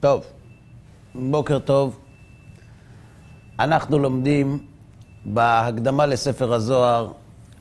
[0.00, 0.24] טוב,
[1.14, 1.98] בוקר טוב.
[3.58, 4.58] אנחנו לומדים
[5.24, 7.12] בהקדמה לספר הזוהר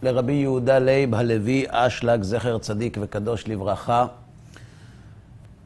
[0.03, 4.05] לרבי יהודה לייב הלוי אשלג, זכר צדיק וקדוש לברכה.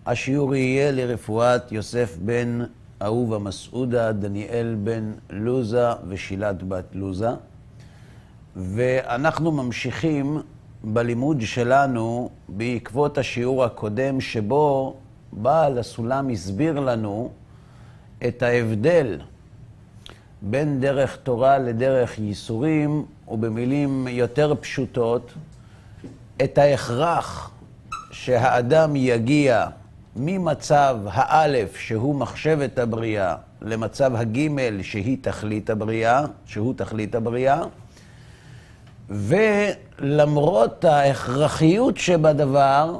[0.05, 2.59] השיעור יהיה לרפואת יוסף בן
[3.01, 7.31] אהובה מסעודה, דניאל בן לוזה ושילת בת לוזה.
[8.55, 10.41] ואנחנו ממשיכים
[10.83, 14.95] בלימוד שלנו בעקבות השיעור הקודם, שבו
[15.33, 17.31] בעל הסולם הסביר לנו
[18.27, 19.19] את ההבדל
[20.41, 25.31] בין דרך תורה לדרך ייסורים, ובמילים יותר פשוטות,
[26.43, 27.51] את ההכרח
[28.11, 29.67] שהאדם יגיע
[30.15, 37.61] ממצב האלף, שהוא מחשבת הבריאה, למצב הגימל, שהיא תכלית הבריאה, שהוא תכלית הבריאה,
[39.09, 42.99] ולמרות ההכרחיות שבדבר,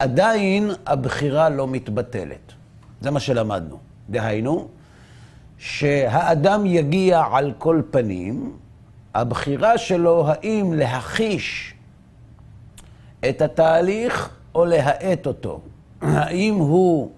[0.00, 2.52] עדיין הבחירה לא מתבטלת.
[3.00, 3.78] זה מה שלמדנו.
[4.10, 4.68] דהיינו,
[5.58, 8.56] שהאדם יגיע על כל פנים,
[9.14, 11.74] הבחירה שלו האם להחיש
[13.28, 15.60] את התהליך או להאט אותו.
[16.00, 17.10] האם הוא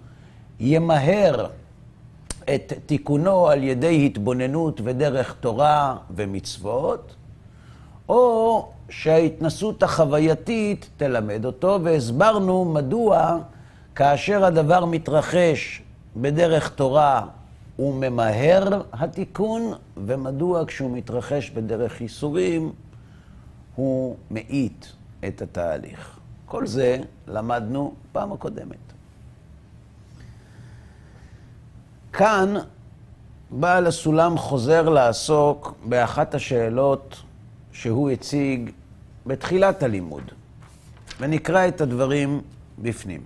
[0.61, 1.47] ימהר
[2.55, 7.15] את תיקונו על ידי התבוננות ודרך תורה ומצוות,
[8.09, 13.39] או שההתנסות החווייתית תלמד אותו, והסברנו מדוע
[13.95, 15.83] כאשר הדבר מתרחש
[16.17, 17.27] בדרך תורה
[17.77, 22.73] הוא ממהר התיקון, ומדוע כשהוא מתרחש בדרך ייסורים
[23.75, 24.87] הוא מאיט
[25.29, 26.19] את התהליך.
[26.47, 28.77] כל זה למדנו פעם הקודמת.
[32.13, 32.55] כאן
[33.51, 37.23] בעל הסולם חוזר לעסוק באחת השאלות
[37.73, 38.71] שהוא הציג
[39.27, 40.23] בתחילת הלימוד,
[41.21, 42.41] ונקרא את הדברים
[42.79, 43.21] בפנים.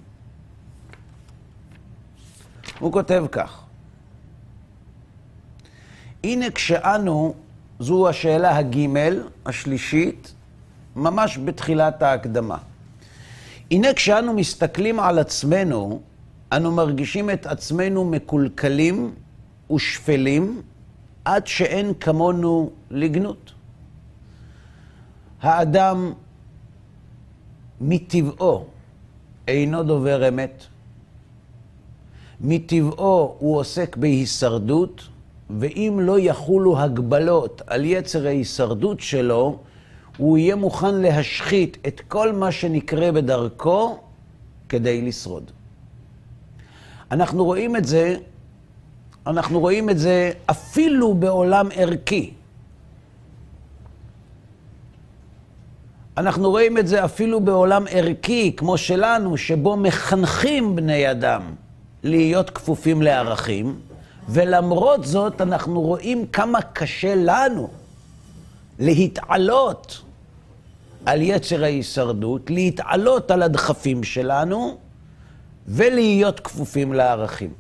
[2.79, 3.65] הוא כותב כך:
[6.25, 7.35] הנה כשאנו,
[7.81, 10.35] זו השאלה הגימל, השלישית,
[10.97, 12.59] ממש בתחילת ההקדמה.
[13.71, 16.01] הנה כשאנו מסתכלים על עצמנו,
[16.53, 19.15] אנו מרגישים את עצמנו מקולקלים
[19.73, 20.63] ושפלים
[21.25, 23.56] עד שאין כמונו לגנות.
[25.47, 26.13] האדם
[27.81, 28.65] מטבעו
[29.49, 30.65] אינו דובר אמת,
[32.41, 35.09] מטבעו הוא עוסק בהישרדות,
[35.51, 39.59] ואם לא יחולו הגבלות על יצר ההישרדות שלו,
[40.17, 43.99] הוא יהיה מוכן להשחית את כל מה שנקרה בדרכו
[44.69, 45.51] כדי לשרוד.
[47.11, 48.17] אנחנו רואים את זה,
[49.27, 52.33] אנחנו רואים את זה אפילו בעולם ערכי.
[56.19, 61.43] אנחנו רואים את זה אפילו בעולם ערכי, כמו שלנו, שבו מחנכים בני אדם
[62.03, 63.79] להיות כפופים לערכים,
[64.29, 67.71] ולמרות זאת אנחנו רואים כמה קשה לנו
[68.79, 70.03] להתעלות
[71.07, 74.79] על יצר ההישרדות, להתעלות על הדחפים שלנו
[75.69, 77.51] ולהיות כפופים לערכים.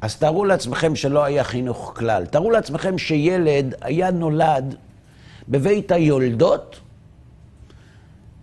[0.00, 2.26] אז תארו לעצמכם שלא היה חינוך כלל.
[2.26, 4.74] תארו לעצמכם שילד היה נולד
[5.48, 6.80] בבית היולדות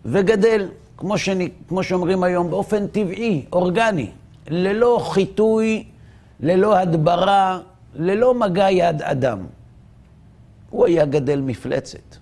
[0.05, 0.67] וגדל,
[0.97, 4.09] כמו, שאני, כמו שאומרים היום, באופן טבעי, אורגני,
[4.47, 5.83] ללא חיטוי,
[6.39, 7.59] ללא הדברה,
[7.95, 9.39] ללא מגע יד אדם.
[10.69, 12.15] הוא היה גדל מפלצת.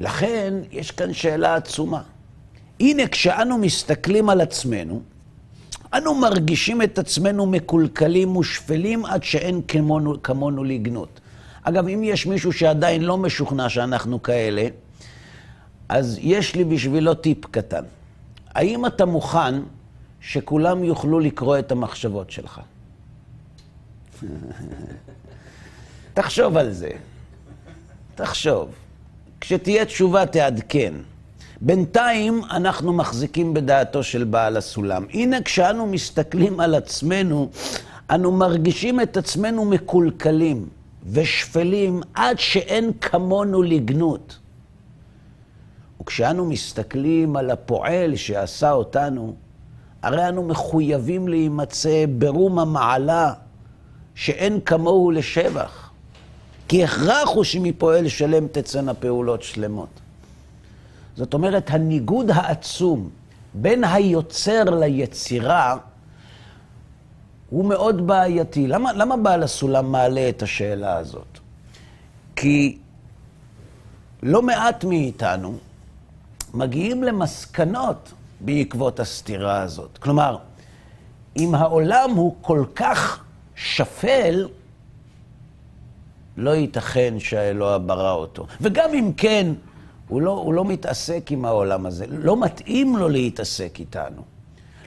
[0.00, 2.02] לכן, יש כאן שאלה עצומה.
[2.80, 5.02] הנה, כשאנו מסתכלים על עצמנו,
[5.94, 11.20] אנו מרגישים את עצמנו מקולקלים ושפלים עד שאין כמונו, כמונו לגנות.
[11.62, 14.66] אגב, אם יש מישהו שעדיין לא משוכנע שאנחנו כאלה,
[15.90, 17.84] אז יש לי בשבילו טיפ קטן.
[18.54, 19.54] האם אתה מוכן
[20.20, 22.60] שכולם יוכלו לקרוא את המחשבות שלך?
[26.14, 26.90] תחשוב על זה.
[28.14, 28.68] תחשוב.
[29.40, 30.94] כשתהיה תשובה, תעדכן.
[31.60, 35.04] בינתיים אנחנו מחזיקים בדעתו של בעל הסולם.
[35.12, 37.50] הנה, כשאנו מסתכלים על עצמנו,
[38.10, 40.68] אנו מרגישים את עצמנו מקולקלים
[41.12, 44.39] ושפלים עד שאין כמונו לגנות.
[46.00, 49.34] וכשאנו מסתכלים על הפועל שעשה אותנו,
[50.02, 53.32] הרי אנו מחויבים להימצא ברום המעלה
[54.14, 55.90] שאין כמוהו לשבח.
[56.68, 59.88] כי הכרח הוא שמפועל שלם תצאנה פעולות שלמות.
[61.16, 63.10] זאת אומרת, הניגוד העצום
[63.54, 65.76] בין היוצר ליצירה
[67.50, 68.66] הוא מאוד בעייתי.
[68.66, 71.38] למה, למה בעל הסולם מעלה את השאלה הזאת?
[72.36, 72.78] כי
[74.22, 75.58] לא מעט מאיתנו
[76.54, 79.98] מגיעים למסקנות בעקבות הסתירה הזאת.
[79.98, 80.36] כלומר,
[81.36, 83.24] אם העולם הוא כל כך
[83.54, 84.48] שפל,
[86.36, 88.46] לא ייתכן שאלוה ברא אותו.
[88.60, 89.52] וגם אם כן,
[90.08, 94.22] הוא לא, הוא לא מתעסק עם העולם הזה, לא מתאים לו להתעסק איתנו.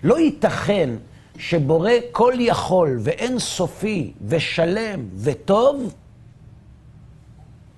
[0.04, 0.90] לא ייתכן
[1.38, 5.94] שבורא כל יכול ואין סופי ושלם וטוב,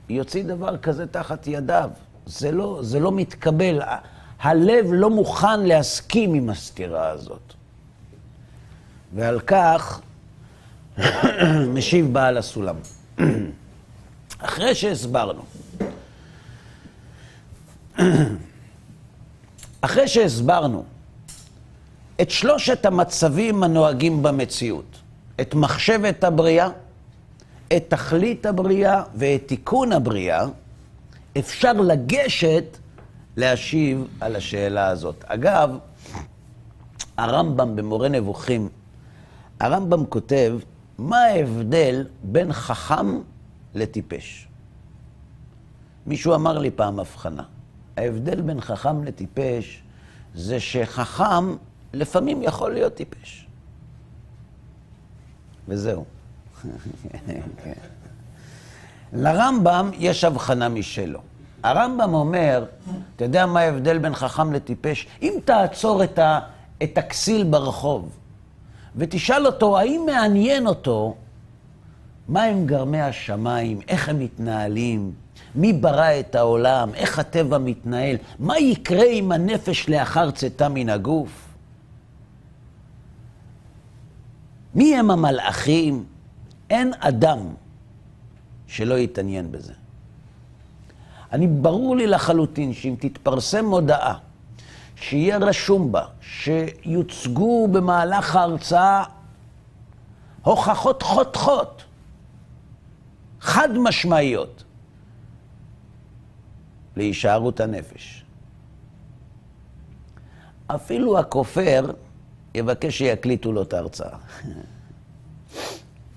[0.09, 1.89] יוציא דבר כזה תחת ידיו.
[2.25, 3.81] זה לא, זה לא מתקבל.
[4.39, 7.53] הלב לא מוכן להסכים עם הסתירה הזאת.
[9.15, 10.01] ועל כך
[11.75, 12.75] משיב בעל הסולם.
[14.39, 15.41] אחרי שהסברנו,
[19.81, 20.83] אחרי שהסברנו
[22.21, 24.97] את שלושת המצבים הנוהגים במציאות,
[25.41, 26.69] את מחשבת הבריאה,
[27.77, 30.45] את תכלית הבריאה ואת תיקון הבריאה,
[31.37, 32.77] אפשר לגשת
[33.37, 35.23] להשיב על השאלה הזאת.
[35.27, 35.77] אגב,
[37.17, 38.69] הרמב"ם במורה נבוכים,
[39.59, 40.57] הרמב"ם כותב,
[40.97, 43.19] מה ההבדל בין חכם
[43.75, 44.47] לטיפש?
[46.05, 47.43] מישהו אמר לי פעם הבחנה.
[47.97, 49.83] ההבדל בין חכם לטיפש
[50.35, 51.55] זה שחכם
[51.93, 53.47] לפעמים יכול להיות טיפש.
[55.67, 56.05] וזהו.
[59.13, 61.19] לרמב"ם יש הבחנה משלו.
[61.63, 62.65] הרמב"ם אומר,
[63.15, 65.07] אתה יודע מה ההבדל בין חכם לטיפש?
[65.21, 66.39] אם תעצור את, ה,
[66.83, 68.09] את הכסיל ברחוב
[68.95, 71.15] ותשאל אותו, האם מעניין אותו
[72.27, 75.11] מה הם גרמי השמיים, איך הם מתנהלים,
[75.55, 81.47] מי ברא את העולם, איך הטבע מתנהל, מה יקרה עם הנפש לאחר צאתה מן הגוף?
[84.75, 86.03] מי הם המלאכים?
[86.69, 87.39] אין אדם
[88.67, 89.73] שלא יתעניין בזה.
[91.31, 94.17] אני, ברור לי לחלוטין שאם תתפרסם מודעה
[94.95, 99.03] שיהיה רשום בה, שיוצגו במהלך ההרצאה
[100.41, 101.83] הוכחות חותכות,
[103.39, 104.63] חד משמעיות,
[106.95, 108.25] להישארות הנפש.
[110.67, 111.91] אפילו הכופר
[112.55, 114.17] יבקש שיקליטו לו את ההרצאה.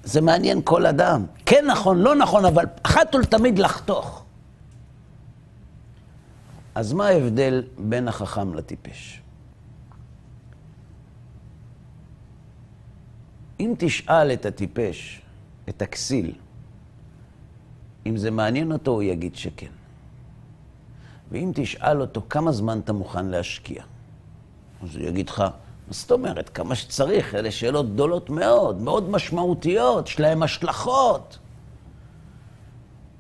[0.09, 1.27] זה מעניין כל אדם.
[1.47, 4.25] כן נכון, לא נכון, אבל אחת ולתמיד לחתוך.
[6.75, 9.23] אז מה ההבדל בין החכם לטיפש?
[13.61, 15.23] אם תשאל את הטיפש,
[15.69, 16.33] את הכסיל,
[18.07, 19.73] אם זה מעניין אותו, הוא יגיד שכן.
[21.31, 23.83] ואם תשאל אותו כמה זמן אתה מוכן להשקיע,
[24.83, 25.45] אז הוא יגיד לך,
[25.89, 26.49] מה זאת אומרת?
[26.49, 31.39] כמה שצריך, אלה שאלות גדולות מאוד, מאוד משמעותיות, יש להן השלכות.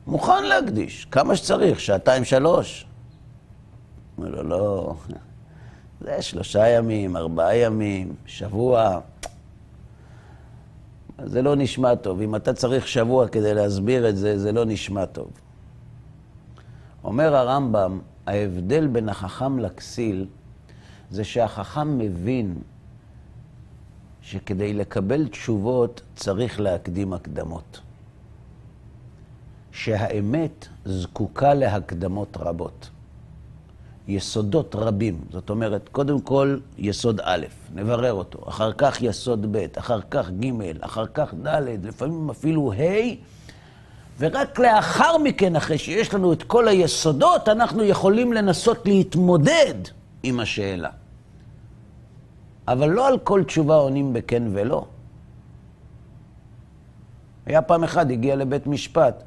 [0.06, 2.86] מוכן להקדיש, כמה שצריך, שעתיים, שלוש.
[4.18, 4.94] אומר לו, לא,
[6.00, 9.00] זה שלושה ימים, ארבעה ימים, שבוע.
[11.24, 12.20] זה לא נשמע טוב.
[12.20, 15.30] אם אתה צריך שבוע כדי להסביר את זה, זה לא נשמע טוב.
[17.04, 20.26] אומר הרמב"ם, ההבדל בין החכם לכסיל
[21.10, 22.54] זה שהחכם מבין
[24.22, 27.80] שכדי לקבל תשובות צריך להקדים הקדמות.
[29.72, 32.90] שהאמת זקוקה להקדמות רבות.
[34.08, 35.20] יסודות רבים.
[35.30, 40.50] זאת אומרת, קודם כל יסוד א', נברר אותו, אחר כך יסוד ב', אחר כך ג',
[40.80, 43.14] אחר כך ד', לפעמים אפילו ה',
[44.18, 49.74] ורק לאחר מכן, אחרי שיש לנו את כל היסודות, אנחנו יכולים לנסות להתמודד
[50.22, 50.90] עם השאלה.
[52.68, 54.84] אבל לא על כל תשובה עונים בכן ולא.
[57.46, 59.22] היה פעם אחד, הגיע לבית משפט,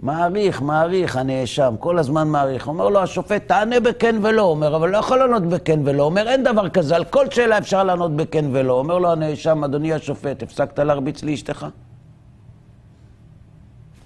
[0.00, 2.68] מעריך, מעריך, הנאשם, כל הזמן מעריך.
[2.68, 4.42] אומר לו השופט, תענה בכן ולא.
[4.42, 6.02] אומר, אבל לא יכול לענות בכן ולא.
[6.02, 8.72] אומר, אין דבר כזה, על כל שאלה אפשר לענות בכן ולא.
[8.72, 11.66] אומר לו הנאשם, אדוני השופט, הפסקת להרביץ לאשתך?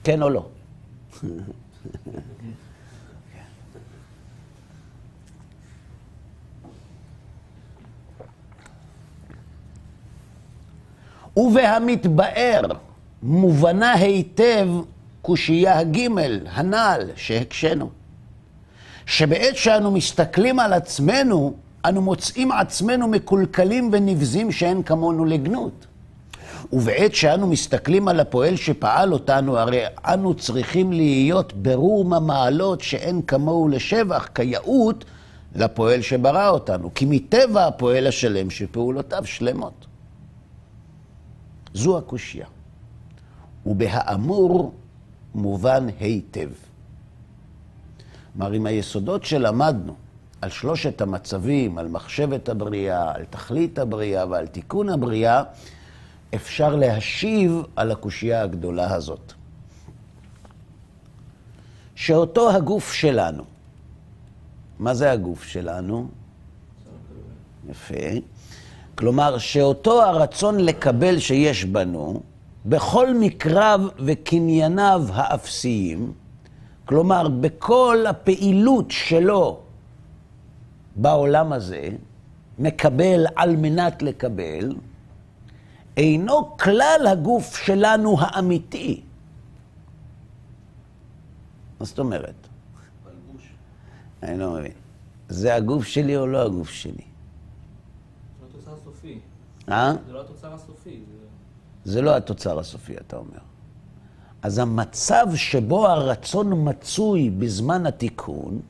[0.04, 0.44] כן או לא?
[11.42, 12.60] ובהמתבאר
[13.22, 14.68] מובנה היטב
[15.22, 17.90] קושייה הגימל, הנ"ל, שהקשינו.
[19.06, 25.86] שבעת שאנו מסתכלים על עצמנו, אנו מוצאים עצמנו מקולקלים ונבזים שאין כמונו לגנות.
[26.72, 33.68] ובעת שאנו מסתכלים על הפועל שפעל אותנו, הרי אנו צריכים להיות ברום המעלות שאין כמוהו
[33.68, 35.04] לשבח, כיאות
[35.54, 36.90] לפועל שברא אותנו.
[36.94, 39.91] כי מטבע הפועל השלם שפעולותיו שלמות.
[41.74, 42.46] זו הקושייה.
[43.66, 44.74] ובהאמור
[45.34, 46.48] מובן היטב.
[48.32, 49.94] כלומר, עם היסודות שלמדנו,
[50.40, 55.42] על שלושת המצבים, על מחשבת הבריאה, על תכלית הבריאה ועל תיקון הבריאה,
[56.34, 59.32] אפשר להשיב על הקושייה הגדולה הזאת.
[61.94, 63.44] שאותו הגוף שלנו,
[64.78, 66.08] מה זה הגוף שלנו?
[67.70, 67.94] יפה.
[68.94, 72.22] כלומר, שאותו הרצון לקבל שיש בנו,
[72.66, 76.12] בכל מקרב וקנייניו האפסיים,
[76.84, 79.60] כלומר, בכל הפעילות שלו
[80.96, 81.88] בעולם הזה,
[82.58, 84.74] מקבל על מנת לקבל,
[85.96, 89.02] אינו כלל הגוף שלנו האמיתי.
[91.80, 92.34] מה זאת אומרת?
[94.22, 94.72] אני לא מבין.
[95.28, 96.92] זה הגוף שלי או לא הגוף שלי?
[96.92, 97.04] זה
[98.42, 99.18] לא תוצר סופי.
[99.68, 99.92] אה?
[100.06, 101.00] זה לא התוצר הסופי.
[101.84, 101.92] זה...
[101.92, 103.38] זה לא התוצר הסופי, אתה אומר.
[104.42, 108.60] אז המצב שבו הרצון מצוי בזמן התיקון,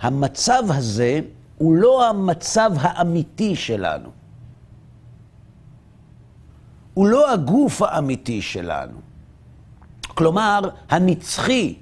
[0.00, 1.20] המצב הזה
[1.58, 4.10] הוא לא המצב האמיתי שלנו.
[6.94, 9.00] הוא לא הגוף האמיתי שלנו.
[10.08, 11.74] כלומר, הנצחי.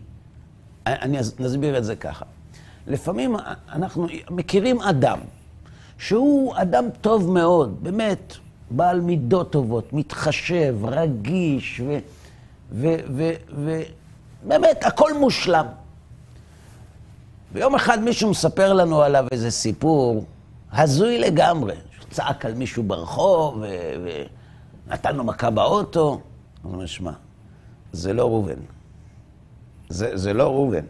[0.87, 2.25] אני אסביר את זה ככה.
[2.87, 3.37] לפעמים
[3.69, 5.19] אנחנו מכירים אדם,
[5.99, 8.35] שהוא אדם טוב מאוד, באמת,
[8.71, 11.81] בעל מידות טובות, מתחשב, רגיש,
[12.71, 15.67] ובאמת, הכל מושלם.
[17.53, 20.25] ויום אחד מישהו מספר לנו עליו איזה סיפור
[20.73, 21.75] הזוי לגמרי,
[22.11, 23.63] צעק על מישהו ברחוב
[24.89, 26.21] ונתן לו מכה באוטו.
[26.63, 27.13] הוא אומר, שמע,
[27.93, 28.59] זה לא ראובן.
[29.89, 30.85] זה, זה לא ראובן.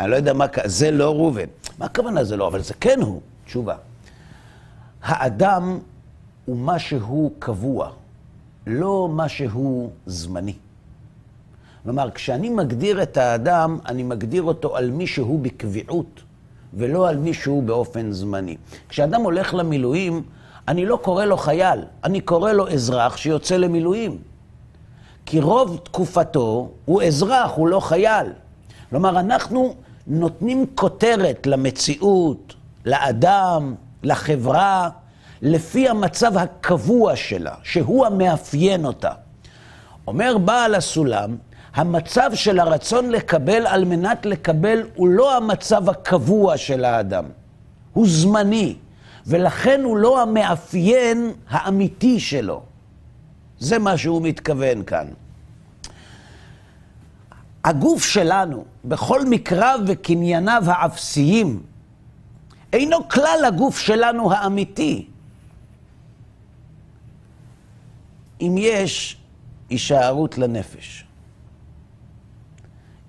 [0.00, 1.46] אני לא יודע מה, זה לא ראובן.
[1.78, 2.48] מה הכוונה זה לא?
[2.48, 3.20] אבל זה כן הוא.
[3.44, 3.76] תשובה.
[5.02, 5.78] האדם
[6.44, 7.90] הוא משהו קבוע,
[8.66, 10.54] לא משהו זמני.
[11.82, 16.20] כלומר, כשאני מגדיר את האדם, אני מגדיר אותו על מישהו בקביעות,
[16.74, 18.56] ולא על מישהו באופן זמני.
[18.88, 20.22] כשאדם הולך למילואים,
[20.68, 24.18] אני לא קורא לו חייל, אני קורא לו אזרח שיוצא למילואים.
[25.26, 28.26] כי רוב תקופתו הוא אזרח, הוא לא חייל.
[28.90, 29.74] כלומר, אנחנו
[30.06, 34.88] נותנים כותרת למציאות, לאדם, לחברה,
[35.42, 39.12] לפי המצב הקבוע שלה, שהוא המאפיין אותה.
[40.06, 41.36] אומר בעל הסולם,
[41.74, 47.24] המצב של הרצון לקבל על מנת לקבל הוא לא המצב הקבוע של האדם,
[47.92, 48.76] הוא זמני,
[49.26, 52.62] ולכן הוא לא המאפיין האמיתי שלו.
[53.58, 55.06] זה מה שהוא מתכוון כאן.
[57.64, 61.62] הגוף שלנו, בכל מקרב וקנייניו האפסיים,
[62.72, 65.06] אינו כלל הגוף שלנו האמיתי.
[68.40, 69.16] אם יש
[69.70, 71.04] הישארות לנפש.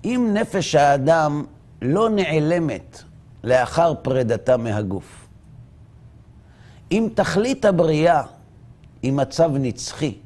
[0.05, 1.45] אם נפש האדם
[1.81, 3.03] לא נעלמת
[3.43, 5.27] לאחר פרידתה מהגוף,
[6.91, 8.23] אם תכלית הבריאה
[9.01, 10.17] היא מצב נצחי,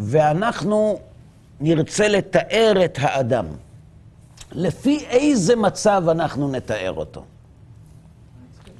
[0.00, 0.98] ואנחנו
[1.60, 3.46] נרצה לתאר את האדם,
[4.54, 7.24] לפי איזה מצב אנחנו נתאר אותו?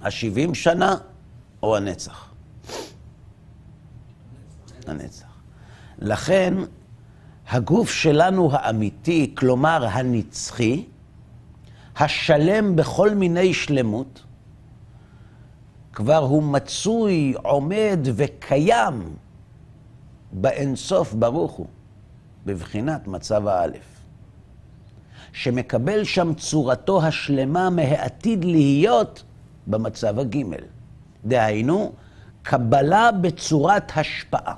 [0.02, 0.96] השבעים שנה
[1.62, 2.30] או הנצח?
[4.86, 5.26] הנצח.
[5.98, 6.54] לכן,
[7.48, 10.84] הגוף שלנו האמיתי, כלומר הנצחי,
[11.96, 14.22] השלם בכל מיני שלמות,
[15.92, 19.16] כבר הוא מצוי, עומד וקיים
[20.32, 21.66] באינסוף ברוך הוא,
[22.46, 24.01] בבחינת מצב האלף,
[25.32, 29.22] שמקבל שם צורתו השלמה מהעתיד להיות
[29.66, 30.64] במצב הגימל.
[31.24, 31.92] דהיינו,
[32.42, 34.54] קבלה בצורת השפעה.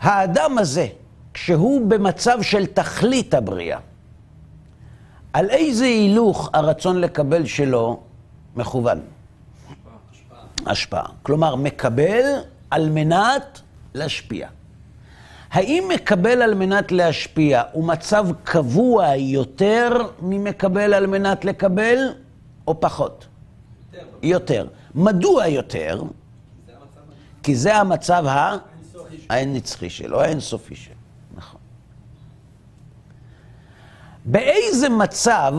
[0.00, 0.86] האדם הזה,
[1.34, 3.78] כשהוא במצב של תכלית הבריאה,
[5.32, 8.00] על איזה הילוך הרצון לקבל שלו
[8.56, 9.00] מכוון?
[10.10, 10.38] השפעה.
[10.66, 11.06] השפעה.
[11.22, 12.24] כלומר, מקבל
[12.70, 13.60] על מנת
[13.94, 14.48] להשפיע.
[15.54, 19.90] האם מקבל על מנת להשפיע הוא מצב קבוע יותר
[20.22, 21.98] ממקבל על מנת לקבל,
[22.66, 23.26] או פחות?
[23.92, 24.06] יותר.
[24.22, 24.66] יותר.
[24.94, 26.02] מדוע יותר?
[27.42, 28.56] כי זה המצב ה...
[29.30, 30.94] האין-נצחי שלו, האין-סופי שלו.
[31.36, 31.60] נכון.
[34.24, 35.54] באיזה מצב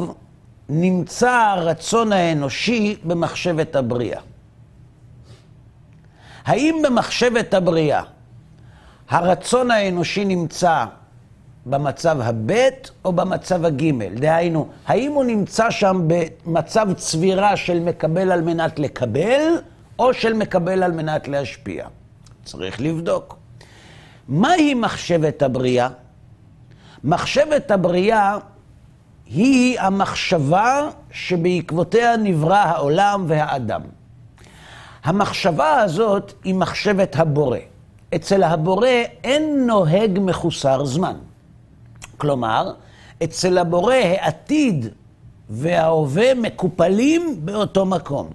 [0.70, 4.22] נמצא הרצון האנושי במחשבת הבריאה?
[6.46, 8.04] האם במחשבת הבריאה
[9.10, 10.86] הרצון האנושי נמצא
[11.66, 14.16] במצב הבית או במצב הגימל?
[14.16, 19.42] דהיינו, האם הוא נמצא שם במצב צבירה של מקבל על מנת לקבל,
[20.00, 21.88] או של מקבל על מנת להשפיע?
[22.44, 23.38] צריך לבדוק.
[24.28, 25.90] מהי מחשבת הבריאה?
[27.04, 28.38] מחשבת הבריאה
[29.26, 33.82] היא המחשבה שבעקבותיה נברא העולם והאדם.
[35.04, 37.58] המחשבה הזאת היא מחשבת הבורא.
[38.16, 38.88] אצל הבורא
[39.24, 41.16] אין נוהג מחוסר זמן.
[42.18, 42.74] כלומר,
[43.24, 44.88] אצל הבורא העתיד
[45.50, 48.30] וההווה מקופלים באותו מקום.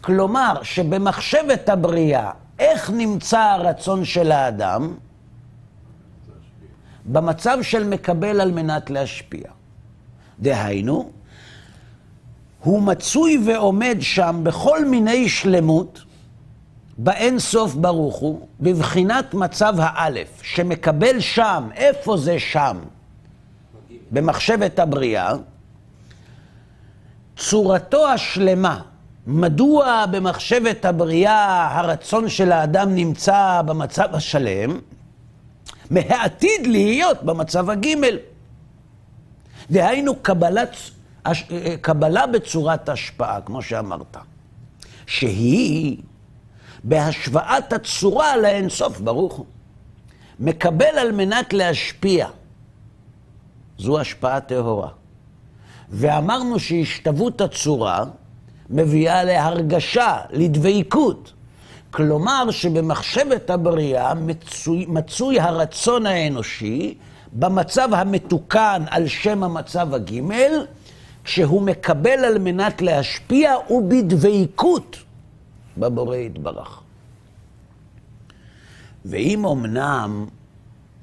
[0.00, 4.94] כלומר, שבמחשבת הבריאה, איך נמצא הרצון של האדם?
[7.04, 9.50] במצב של מקבל על מנת להשפיע.
[10.40, 11.10] דהיינו,
[12.62, 16.00] הוא מצוי ועומד שם בכל מיני שלמות,
[16.98, 22.78] באין סוף ברוך הוא, בבחינת מצב האלף, שמקבל שם, איפה זה שם?
[24.10, 25.32] במחשבת הבריאה,
[27.36, 28.80] צורתו השלמה.
[29.26, 34.78] מדוע במחשבת הבריאה הרצון של האדם נמצא במצב השלם?
[35.90, 38.16] מהעתיד להיות במצב הגימל.
[39.70, 40.76] דהיינו קבלת,
[41.80, 44.16] קבלה בצורת השפעה, כמו שאמרת,
[45.06, 45.96] שהיא
[46.88, 49.46] בהשוואת הצורה לאינסוף, ברוך הוא.
[50.40, 52.28] מקבל על מנת להשפיע.
[53.78, 54.88] זו השפעה טהורה.
[55.90, 58.04] ואמרנו שהשתוות הצורה
[58.70, 61.32] מביאה להרגשה, לדביקות.
[61.90, 66.94] כלומר שבמחשבת הבריאה מצוי, מצוי הרצון האנושי
[67.32, 70.66] במצב המתוקן על שם המצב הגימל,
[71.24, 74.96] כשהוא מקבל על מנת להשפיע ובדביקות
[75.78, 76.80] בבורא יתברך.
[79.04, 80.26] ואם אמנם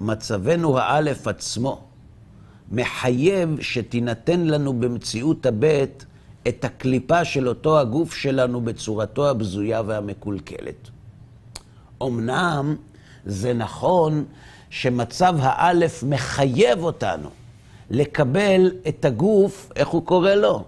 [0.02, 1.82] מצבנו האלף עצמו
[2.72, 6.06] מחייב שתינתן לנו במציאות הבית
[6.48, 10.90] את הקליפה של אותו הגוף שלנו בצורתו הבזויה והמקולקלת.
[12.04, 12.76] אמנם
[13.26, 14.26] זה נכון
[14.70, 17.30] שמצב האלף מחייב אותנו
[17.90, 20.64] לקבל את הגוף, איך הוא קורא לו?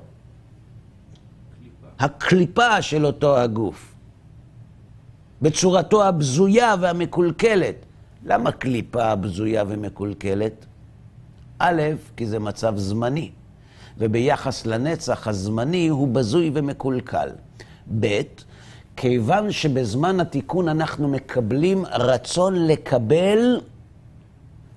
[1.60, 2.06] קליפה.
[2.06, 3.94] הקליפה של אותו הגוף,
[5.42, 7.76] בצורתו הבזויה והמקולקלת.
[8.26, 10.66] למה קליפה בזויה ומקולקלת?
[11.60, 11.82] א',
[12.18, 13.32] כי זה מצב זמני,
[13.98, 17.30] וביחס לנצח הזמני הוא בזוי ומקולקל.
[18.00, 18.22] ב',
[18.96, 23.60] כיוון שבזמן התיקון אנחנו מקבלים רצון לקבל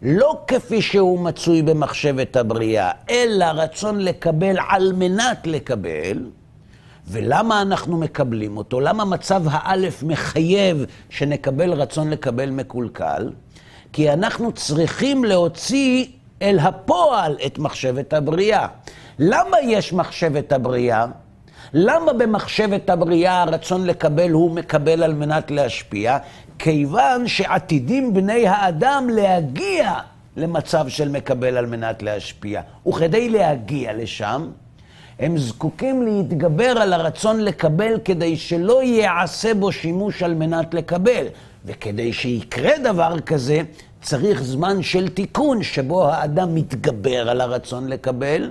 [0.03, 6.25] לא כפי שהוא מצוי במחשבת הבריאה, אלא רצון לקבל על מנת לקבל.
[7.11, 8.81] ולמה אנחנו מקבלים אותו?
[8.81, 13.31] למה מצב האלף מחייב שנקבל רצון לקבל מקולקל?
[13.93, 16.07] כי אנחנו צריכים להוציא
[16.43, 18.67] אל הפועל את מחשבת הבריאה.
[19.19, 21.07] למה יש מחשבת הבריאה?
[21.73, 26.19] למה במחשבת הבריאה הרצון לקבל הוא מקבל על מנת להשפיע?
[26.59, 29.95] כיוון שעתידים בני האדם להגיע
[30.37, 32.61] למצב של מקבל על מנת להשפיע.
[32.87, 34.51] וכדי להגיע לשם,
[35.21, 41.27] הם זקוקים להתגבר על הרצון לקבל כדי שלא ייעשה בו שימוש על מנת לקבל.
[41.65, 43.61] וכדי שיקרה דבר כזה,
[44.03, 48.51] צריך זמן של תיקון שבו האדם מתגבר על הרצון לקבל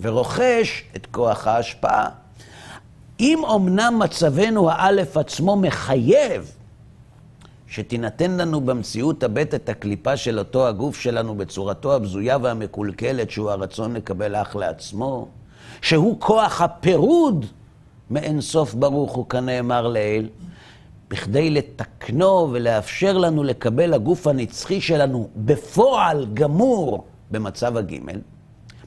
[0.00, 2.08] ורוכש את כוח ההשפעה.
[3.20, 6.52] אם אמנם מצבנו האלף עצמו מחייב
[7.66, 13.94] שתינתן לנו במציאות הבט את הקליפה של אותו הגוף שלנו בצורתו הבזויה והמקולקלת, שהוא הרצון
[13.94, 15.28] לקבל אך לעצמו,
[15.82, 17.46] שהוא כוח הפירוד
[18.10, 20.28] מאין סוף ברוך הוא כנאמר לעיל,
[21.10, 28.20] בכדי לתקנו ולאפשר לנו לקבל הגוף הנצחי שלנו בפועל גמור במצב הגימל.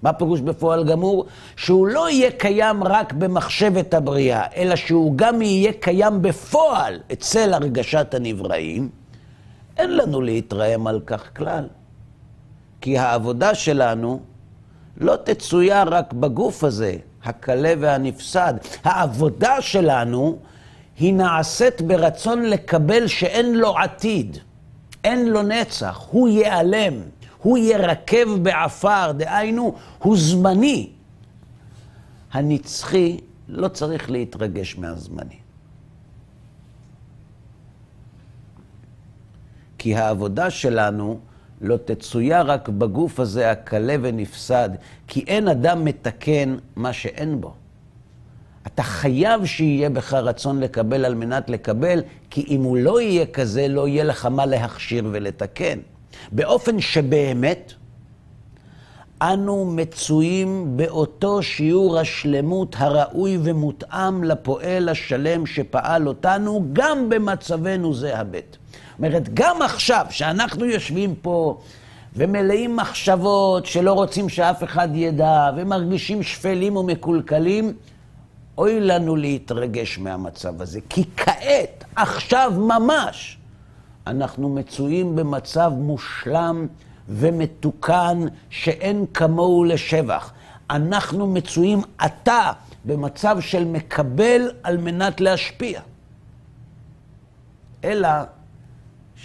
[0.01, 1.25] מה פירוש בפועל גמור?
[1.55, 8.13] שהוא לא יהיה קיים רק במחשבת הבריאה, אלא שהוא גם יהיה קיים בפועל אצל הרגשת
[8.13, 8.89] הנבראים.
[9.77, 11.67] אין לנו להתרעם על כך כלל.
[12.81, 14.19] כי העבודה שלנו
[14.97, 18.53] לא תצויה רק בגוף הזה, הקלה והנפסד.
[18.83, 20.39] העבודה שלנו
[20.99, 24.37] היא נעשית ברצון לקבל שאין לו עתיד,
[25.03, 26.93] אין לו נצח, הוא ייעלם.
[27.37, 30.89] הוא ירקב בעפר, דהיינו, הוא זמני.
[32.31, 35.39] הנצחי לא צריך להתרגש מהזמני.
[39.77, 41.19] כי העבודה שלנו
[41.61, 44.69] לא תצויה רק בגוף הזה הקלה ונפסד,
[45.07, 47.53] כי אין אדם מתקן מה שאין בו.
[48.67, 53.67] אתה חייב שיהיה בך רצון לקבל על מנת לקבל, כי אם הוא לא יהיה כזה,
[53.67, 55.79] לא יהיה לך מה להכשיר ולתקן.
[56.31, 57.73] באופן שבאמת
[59.21, 68.57] אנו מצויים באותו שיעור השלמות הראוי ומותאם לפועל השלם שפעל אותנו, גם במצבנו זה הבט.
[68.97, 71.57] אומרת, גם עכשיו, שאנחנו יושבים פה
[72.15, 77.73] ומלאים מחשבות שלא רוצים שאף אחד ידע, ומרגישים שפלים ומקולקלים,
[78.57, 83.37] אוי לנו להתרגש מהמצב הזה, כי כעת, עכשיו ממש,
[84.07, 86.67] אנחנו מצויים במצב מושלם
[87.09, 90.31] ומתוקן שאין כמוהו לשבח.
[90.69, 92.51] אנחנו מצויים עתה
[92.85, 95.81] במצב של מקבל על מנת להשפיע.
[97.83, 98.09] אלא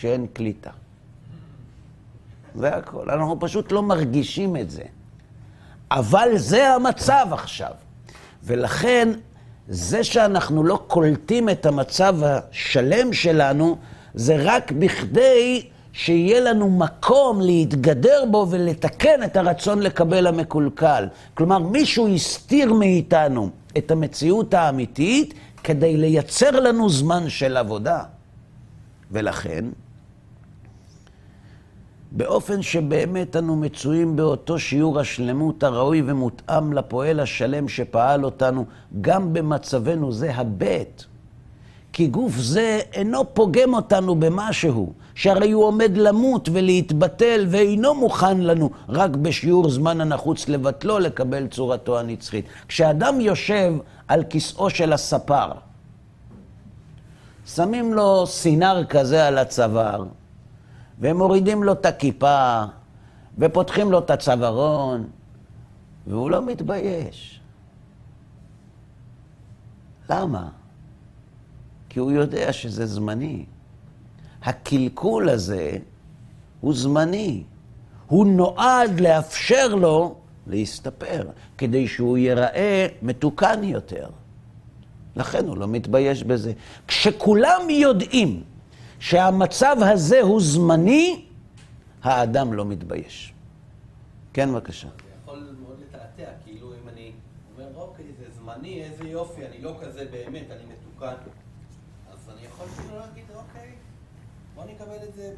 [0.02, 0.70] שאין קליטה.
[2.54, 3.10] זה הכל.
[3.10, 4.82] אנחנו פשוט לא מרגישים את זה.
[5.90, 7.70] אבל זה המצב עכשיו.
[8.44, 9.08] ולכן,
[9.68, 13.76] זה שאנחנו לא קולטים את המצב השלם שלנו,
[14.14, 21.08] זה רק בכדי שיהיה לנו מקום להתגדר בו ולתקן את הרצון לקבל המקולקל.
[21.34, 25.34] כלומר, מישהו הסתיר מאיתנו את המציאות האמיתית
[25.64, 28.02] כדי לייצר לנו זמן של עבודה.
[29.10, 29.64] ולכן,
[32.16, 38.64] באופן שבאמת אנו מצויים באותו שיעור השלמות הראוי ומותאם לפועל השלם שפעל אותנו,
[39.00, 41.04] גם במצבנו זה הבט.
[41.92, 48.70] כי גוף זה אינו פוגם אותנו במשהו, שהרי הוא עומד למות ולהתבטל ואינו מוכן לנו
[48.88, 52.44] רק בשיעור זמן הנחוץ לבטלו לקבל צורתו הנצחית.
[52.68, 53.72] כשאדם יושב
[54.08, 55.48] על כיסאו של הספר,
[57.46, 60.04] שמים לו סינר כזה על הצוואר,
[61.00, 62.64] ומורידים לו את הכיפה,
[63.38, 65.06] ופותחים לו את הצווארון,
[66.06, 67.40] והוא לא מתבייש.
[70.10, 70.48] למה?
[71.88, 73.44] כי הוא יודע שזה זמני.
[74.42, 75.76] הקלקול הזה
[76.60, 77.42] הוא זמני.
[78.06, 80.14] הוא נועד לאפשר לו
[80.46, 81.28] להסתפר,
[81.58, 84.08] כדי שהוא ייראה מתוקן יותר.
[85.16, 86.52] לכן הוא לא מתבייש בזה.
[86.88, 88.42] כשכולם יודעים
[89.02, 91.24] שהמצב הזה הוא זמני,
[92.02, 93.34] האדם לא מתבייש.
[94.32, 94.88] כן, בבקשה.
[94.88, 97.12] זה יכול מאוד לתעתע, כאילו אם אני
[97.54, 101.14] אומר, אוקיי, זה זמני, איזה יופי, אני לא כזה באמת, אני מתוקן.
[102.12, 103.70] אז אני יכול כאילו להגיד, אוקיי,
[104.54, 105.30] בוא נקבל את זה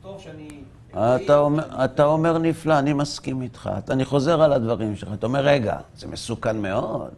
[0.00, 0.48] בטוב שאני...
[0.92, 3.70] אתה אומר, אתה אומר נפלא, אני מסכים איתך.
[3.90, 5.08] אני חוזר על הדברים שלך.
[5.14, 7.10] אתה אומר, רגע, זה מסוכן מאוד.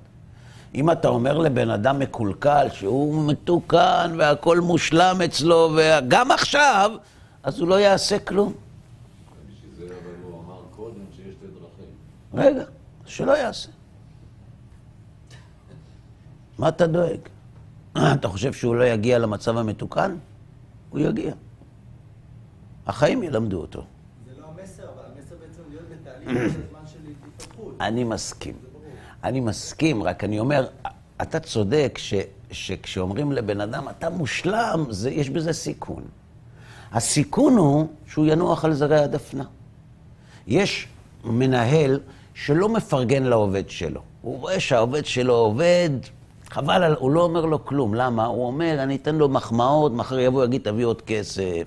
[0.75, 6.91] אם אתה אומר לבן אדם מקולקל שהוא מתוקן והכל מושלם אצלו, וגם עכשיו,
[7.43, 8.53] אז הוא לא יעשה כלום.
[8.53, 11.95] בשביל זה אבל הוא אמר קודם שיש שתי דרכים.
[12.35, 12.65] רגע,
[13.07, 13.69] שלא יעשה.
[16.59, 17.19] מה אתה דואג?
[18.15, 20.17] אתה חושב שהוא לא יגיע למצב המתוקן?
[20.91, 21.35] הוא יגיע.
[22.87, 23.85] החיים ילמדו אותו.
[24.27, 27.75] זה לא המסר, אבל המסר בעצם להיות בתהליך של זמן של התפתחות.
[27.81, 28.74] אני מסכים.
[29.25, 30.67] אני מסכים, רק אני אומר,
[31.23, 32.15] אתה צודק ש,
[32.51, 36.03] שכשאומרים לבן אדם, אתה מושלם, זה, יש בזה סיכון.
[36.93, 39.45] הסיכון הוא שהוא ינוח על זרי הדפנה.
[40.47, 40.89] יש
[41.25, 42.01] מנהל
[42.35, 44.01] שלא מפרגן לעובד שלו.
[44.23, 45.91] הוא רואה שהעובד שלו עובד,
[46.51, 47.95] חבל, הוא לא אומר לו כלום.
[47.95, 48.27] למה?
[48.27, 51.65] הוא אומר, אני אתן לו מחמאות, מחר יבוא, יגיד, תביא עוד כסף.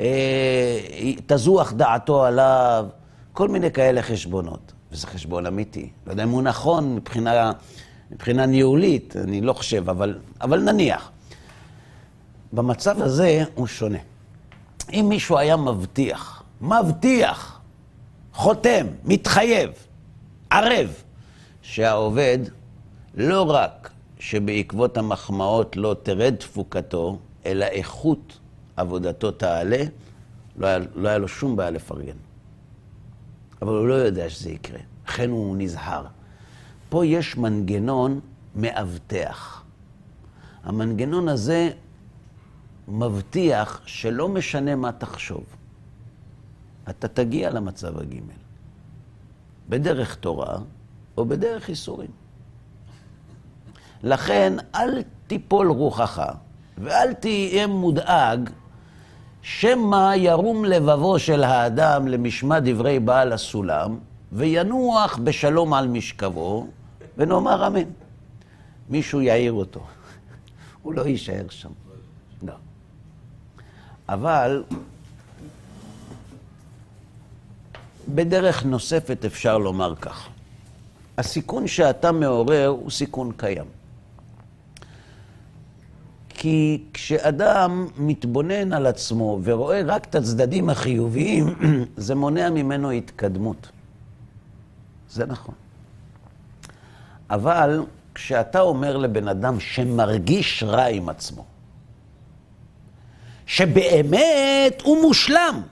[0.00, 0.78] אה,
[1.26, 2.86] תזוח דעתו עליו,
[3.32, 4.72] כל מיני כאלה חשבונות.
[4.92, 5.88] וזה חשבון אמיתי.
[6.06, 7.52] לא יודע אם הוא נכון מבחינה,
[8.10, 11.10] מבחינה ניהולית, אני לא חושב, אבל, אבל נניח.
[12.52, 13.98] במצב הזה הוא שונה.
[14.92, 17.60] אם מישהו היה מבטיח, מבטיח,
[18.32, 19.70] חותם, מתחייב,
[20.50, 20.92] ערב,
[21.62, 22.38] שהעובד
[23.14, 28.38] לא רק שבעקבות המחמאות לא תרד תפוקתו, אלא איכות
[28.76, 29.82] עבודתו תעלה,
[30.56, 32.16] לא היה, לא היה לו שום בעיה לפרגן.
[33.62, 36.06] אבל הוא לא יודע שזה יקרה, לכן הוא נזהר.
[36.88, 38.20] פה יש מנגנון
[38.54, 39.62] מאבטח.
[40.64, 41.70] המנגנון הזה
[42.88, 45.44] מבטיח שלא משנה מה תחשוב,
[46.88, 48.32] אתה תגיע למצב הגימל.
[49.68, 50.58] בדרך תורה
[51.16, 52.10] או בדרך ייסורים.
[54.02, 56.22] לכן אל תיפול רוחך
[56.78, 58.50] ואל תהיה מודאג
[59.42, 63.98] שמא ירום לבבו של האדם למשמע דברי בעל הסולם,
[64.32, 66.66] וינוח בשלום על משכבו,
[67.16, 67.88] ונאמר אמן.
[68.88, 69.80] מישהו יעיר אותו.
[70.82, 71.70] הוא לא יישאר שם.
[72.42, 72.54] לא.
[74.08, 74.62] אבל
[78.08, 80.28] בדרך נוספת אפשר לומר כך.
[81.18, 83.77] הסיכון שאתה מעורר הוא סיכון קיים.
[86.40, 91.54] כי כשאדם מתבונן על עצמו ורואה רק את הצדדים החיוביים,
[91.96, 93.68] זה מונע ממנו התקדמות.
[95.10, 95.54] זה נכון.
[97.30, 97.82] אבל
[98.14, 101.44] כשאתה אומר לבן אדם שמרגיש רע עם עצמו,
[103.46, 105.62] שבאמת הוא מושלם,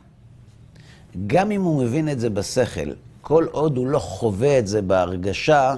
[1.27, 5.75] גם אם הוא מבין את זה בשכל, כל עוד הוא לא חווה את זה בהרגשה,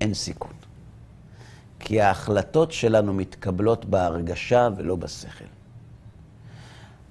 [0.00, 0.51] אין סיכון.
[1.84, 5.44] כי ההחלטות שלנו מתקבלות בהרגשה ולא בשכל.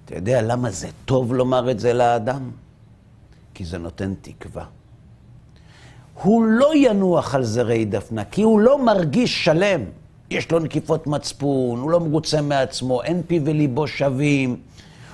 [0.06, 2.52] אתה יודע למה זה טוב לומר את זה לאדם?
[3.54, 4.66] כי זה נותן תקווה.
[6.14, 9.82] הוא לא ינוח על זרי דפנה, כי הוא לא מרגיש שלם.
[10.30, 14.60] יש לו נקיפות מצפון, הוא לא מרוצה מעצמו, אין פי וליבו שווים.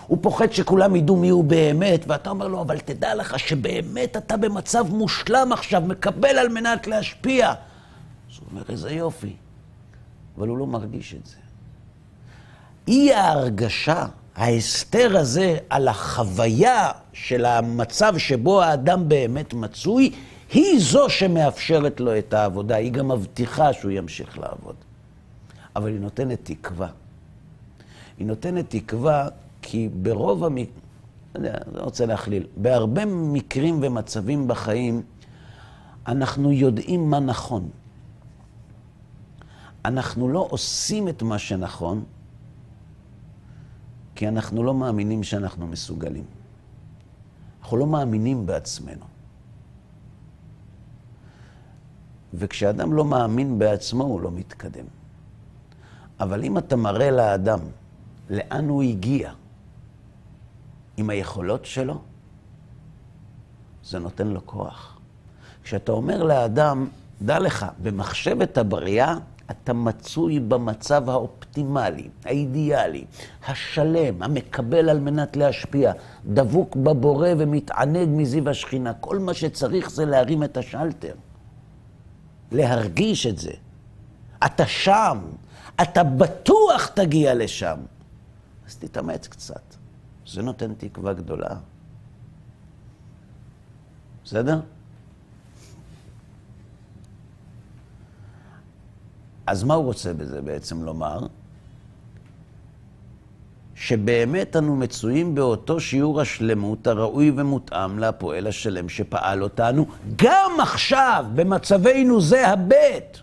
[0.08, 4.38] הוא פוחד שכולם ידעו מי הוא באמת, ואתה אומר לו, אבל תדע לך שבאמת אתה
[4.38, 7.50] במצב מושלם עכשיו, מקבל על מנת להשפיע.
[7.50, 9.36] אז הוא אומר, איזה יופי.
[10.38, 11.36] אבל הוא לא מרגיש את זה.
[12.88, 20.12] אי ההרגשה, ההסתר הזה על החוויה של המצב שבו האדם באמת מצוי,
[20.54, 24.76] היא זו שמאפשרת לו את העבודה, היא גם מבטיחה שהוא ימשיך לעבוד.
[25.76, 26.88] אבל היא נותנת תקווה.
[28.18, 29.28] היא נותנת תקווה
[29.62, 30.88] כי ברוב המקרים,
[31.36, 35.02] אני לא רוצה להכליל, בהרבה מקרים ומצבים בחיים,
[36.08, 37.70] אנחנו יודעים מה נכון.
[39.88, 42.04] אנחנו לא עושים את מה שנכון,
[44.16, 46.26] כי אנחנו לא מאמינים שאנחנו מסוגלים.
[47.62, 49.06] אנחנו לא מאמינים בעצמנו.
[52.34, 54.86] וכשאדם לא מאמין בעצמו, הוא לא מתקדם.
[56.20, 57.60] אבל אם אתה מראה לאדם
[58.30, 59.34] לאן הוא הגיע
[60.98, 62.02] עם היכולות שלו,
[63.84, 65.00] זה נותן לו כוח.
[65.64, 66.88] כשאתה אומר לאדם,
[67.22, 69.16] דע לך, במחשבת הבריאה
[69.52, 73.06] אתה מצוי במצב האופטימלי, האידיאלי,
[73.48, 75.92] השלם, המקבל על מנת להשפיע,
[76.26, 78.94] דבוק בבורא ומתענג מזיו השכינה.
[78.94, 81.14] כל מה שצריך זה להרים את השלטר.
[82.52, 83.52] להרגיש את זה.
[84.46, 85.18] אתה שם,
[85.82, 87.78] אתה בטוח תגיע לשם.
[88.68, 89.76] אז תתאמץ קצת.
[90.28, 91.56] זה נותן תקווה גדולה.
[94.24, 94.60] בסדר?
[99.48, 101.20] אז מה הוא רוצה בזה בעצם לומר?
[103.76, 112.22] שבאמת אנו מצויים באותו שיעור השלמות הראוי ומותאם לפועל השלם שפעל אותנו, גם עכשיו, במצבנו
[112.22, 113.22] זה הבית.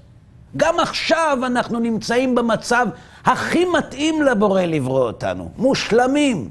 [0.57, 2.87] גם עכשיו אנחנו נמצאים במצב
[3.25, 6.49] הכי מתאים לבורא לברוא אותנו, מושלמים.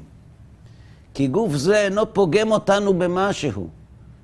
[1.14, 3.68] כי גוף זה אינו פוגם אותנו במשהו.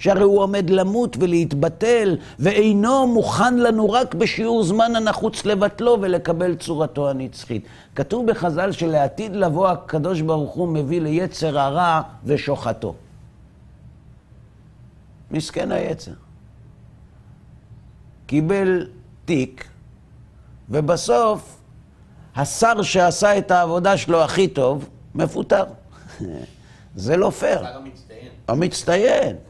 [0.00, 7.10] שהרי הוא עומד למות ולהתבטל, ואינו מוכן לנו רק בשיעור זמן הנחוץ לבטלו ולקבל צורתו
[7.10, 7.64] הנצחית.
[7.94, 12.94] כתוב בחז"ל שלעתיד לבוא הקדוש ברוך הוא מביא ליצר הרע ושוחטו.
[15.30, 16.12] מסכן היצר.
[18.26, 18.86] קיבל
[19.24, 19.68] תיק,
[20.68, 21.56] ובסוף
[22.36, 25.64] השר שעשה את העבודה שלו הכי טוב, מפוטר.
[26.96, 27.66] זה לא פייר.
[27.66, 28.28] המצטיין.
[28.48, 29.49] המצטיין.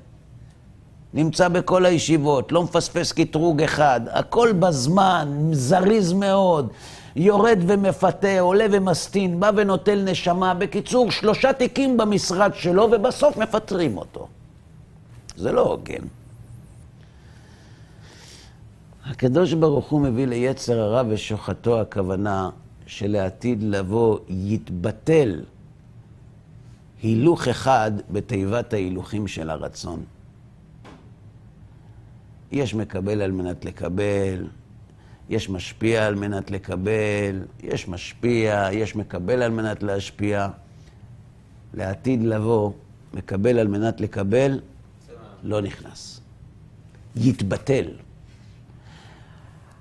[1.14, 6.68] נמצא בכל הישיבות, לא מפספס קטרוג אחד, הכל בזמן, זריז מאוד,
[7.16, 10.54] יורד ומפתה, עולה ומסטין, בא ונוטל נשמה.
[10.54, 14.28] בקיצור, שלושה תיקים במשרד שלו, ובסוף מפטרים אותו.
[15.36, 16.04] זה לא הוגן.
[19.06, 22.50] הקדוש ברוך הוא מביא ליצר הרע ושוחטו הכוונה
[22.86, 25.40] שלעתיד לבוא יתבטל
[27.02, 30.02] הילוך אחד בתיבת ההילוכים של הרצון.
[32.52, 34.46] יש מקבל על מנת לקבל,
[35.28, 40.48] יש משפיע על מנת לקבל, יש משפיע, יש מקבל על מנת להשפיע.
[41.74, 42.70] לעתיד לבוא,
[43.14, 44.60] מקבל על מנת לקבל,
[45.42, 46.20] לא נכנס.
[47.16, 47.84] יתבטל.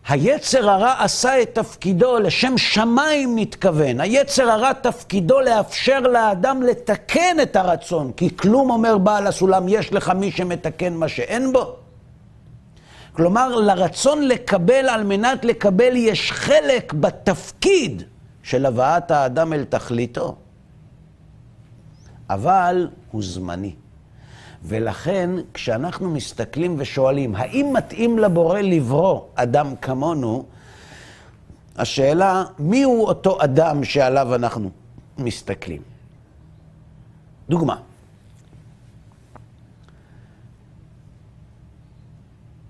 [0.07, 3.99] היצר הרע עשה את תפקידו, לשם שמיים נתכוון.
[3.99, 10.09] היצר הרע תפקידו לאפשר לאדם לתקן את הרצון, כי כלום אומר בעל הסולם, יש לך
[10.09, 11.78] מי שמתקן מה שאין בו.
[13.19, 18.03] כלומר, לרצון לקבל על מנת לקבל יש חלק בתפקיד
[18.43, 20.35] של הבאת האדם אל תכליתו.
[22.29, 23.75] אבל הוא זמני.
[24.63, 30.45] ולכן, כשאנחנו מסתכלים ושואלים, האם מתאים לבורא לברוא אדם כמונו,
[31.77, 34.69] השאלה, מי הוא אותו אדם שעליו אנחנו
[35.17, 35.81] מסתכלים?
[37.49, 37.88] דוגמה.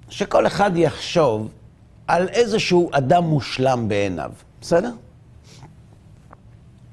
[0.09, 1.51] שכל אחד יחשוב
[2.07, 4.91] על איזשהו אדם מושלם בעיניו, בסדר?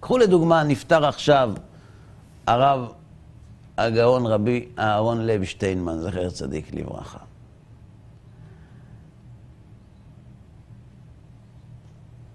[0.00, 1.52] קחו לדוגמה, נפטר עכשיו
[2.46, 2.92] הרב
[3.78, 7.18] הגאון רבי אהרון לב שטיינמן, זכר צדיק לברכה.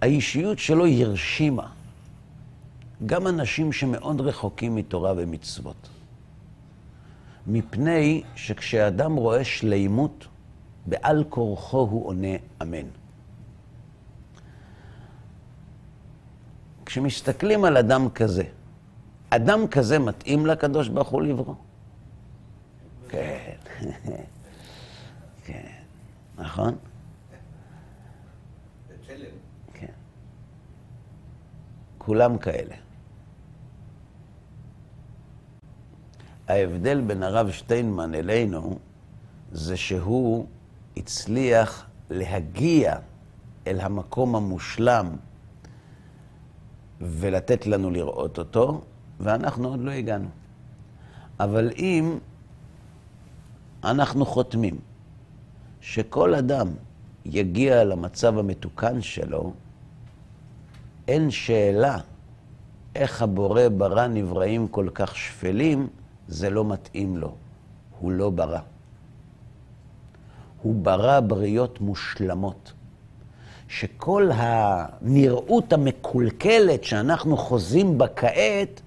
[0.01, 1.67] האישיות שלו הרשימה
[3.05, 5.89] גם אנשים שמאוד רחוקים מתורה ומצוות.
[7.47, 10.27] מפני שכשאדם רואה שלימות,
[10.85, 12.87] בעל כורחו הוא עונה אמן.
[16.85, 18.43] כשמסתכלים על אדם כזה,
[19.29, 21.55] אדם כזה מתאים לקדוש ברוך הוא לברוא?
[23.09, 23.55] כן,
[25.45, 25.67] כן,
[26.37, 26.75] נכון?
[29.73, 29.85] כן.
[31.97, 32.75] כולם כאלה.
[36.47, 38.79] ההבדל בין הרב שטיינמן אלינו
[39.51, 40.47] זה שהוא
[40.97, 42.95] הצליח להגיע
[43.67, 45.15] אל המקום המושלם
[47.01, 48.81] ולתת לנו לראות אותו,
[49.19, 50.29] ואנחנו עוד לא הגענו.
[51.39, 52.17] אבל אם
[53.83, 54.79] אנחנו חותמים
[55.81, 56.67] שכל אדם
[57.25, 59.53] יגיע למצב המתוקן שלו,
[61.07, 61.97] אין שאלה
[62.95, 65.87] איך הבורא ברא נבראים כל כך שפלים,
[66.27, 67.35] זה לא מתאים לו.
[67.99, 68.59] הוא לא ברא.
[70.61, 72.73] הוא ברא בריות מושלמות.
[73.67, 78.81] שכל הנראות המקולקלת שאנחנו חוזים בה כעת,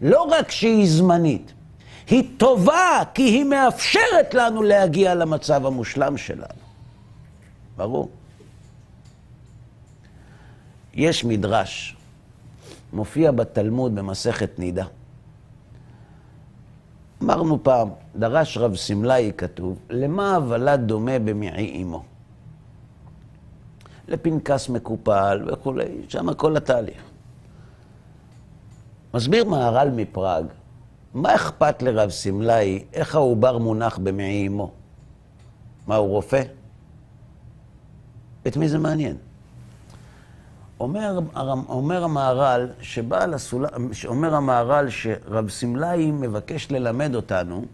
[0.00, 1.52] לא רק שהיא זמנית,
[2.06, 6.64] היא טובה כי היא מאפשרת לנו להגיע למצב המושלם שלנו.
[7.76, 8.10] ברור.
[10.94, 11.96] יש מדרש,
[12.92, 14.84] מופיע בתלמוד במסכת נידה.
[17.24, 22.02] אמרנו פעם, דרש רב סמלאי כתוב, למה הוולד דומה במעי אמו?
[24.08, 27.02] לפנקס מקופל וכולי, שם כל התהליך.
[29.14, 30.44] מסביר מהר"ל מפראג,
[31.14, 34.70] מה אכפת לרב סמלאי איך העובר מונח במעי אמו?
[35.86, 36.42] מה, הוא רופא?
[38.46, 39.16] את מי זה מעניין?
[40.80, 41.18] אומר,
[41.68, 47.64] אומר המהר"ל, שבעל הסולם, אומר המהר"ל שרב סמלאי מבקש ללמד אותנו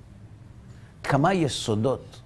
[1.03, 2.21] כמה יסודות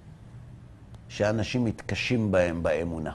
[1.09, 3.11] שאנשים מתקשים בהם באמונה.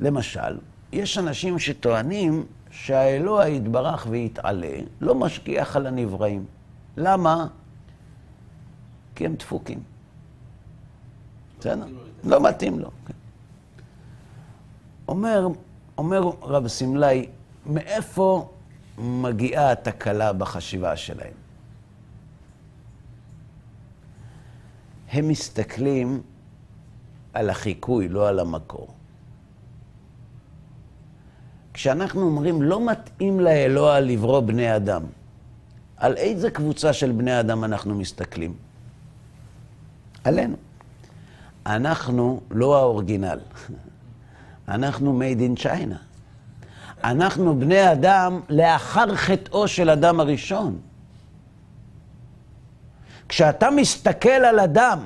[0.00, 0.58] למשל,
[0.92, 6.44] יש אנשים שטוענים שהאלוה יתברך ויתעלה, לא משגיח על הנבראים.
[6.96, 7.46] למה?
[9.14, 9.82] כי הם דפוקים.
[11.58, 11.86] בסדר?
[12.24, 12.90] לא מתאים לו.
[13.06, 13.14] כן.
[15.08, 15.48] אומר,
[16.00, 17.28] אומר רב סמלאי,
[17.66, 18.48] מאיפה
[18.98, 21.32] מגיעה התקלה בחשיבה שלהם?
[25.12, 26.22] הם מסתכלים
[27.34, 28.88] על החיקוי, לא על המקור.
[31.74, 35.02] כשאנחנו אומרים לא מתאים לאלוה לברוא בני אדם,
[35.96, 38.54] על איזה קבוצה של בני אדם אנחנו מסתכלים?
[40.24, 40.56] עלינו.
[41.66, 43.38] אנחנו לא האורגינל,
[44.70, 45.96] אנחנו made in China.
[47.04, 50.78] אנחנו בני אדם לאחר חטאו של אדם הראשון.
[53.28, 54.98] כשאתה מסתכל על אדם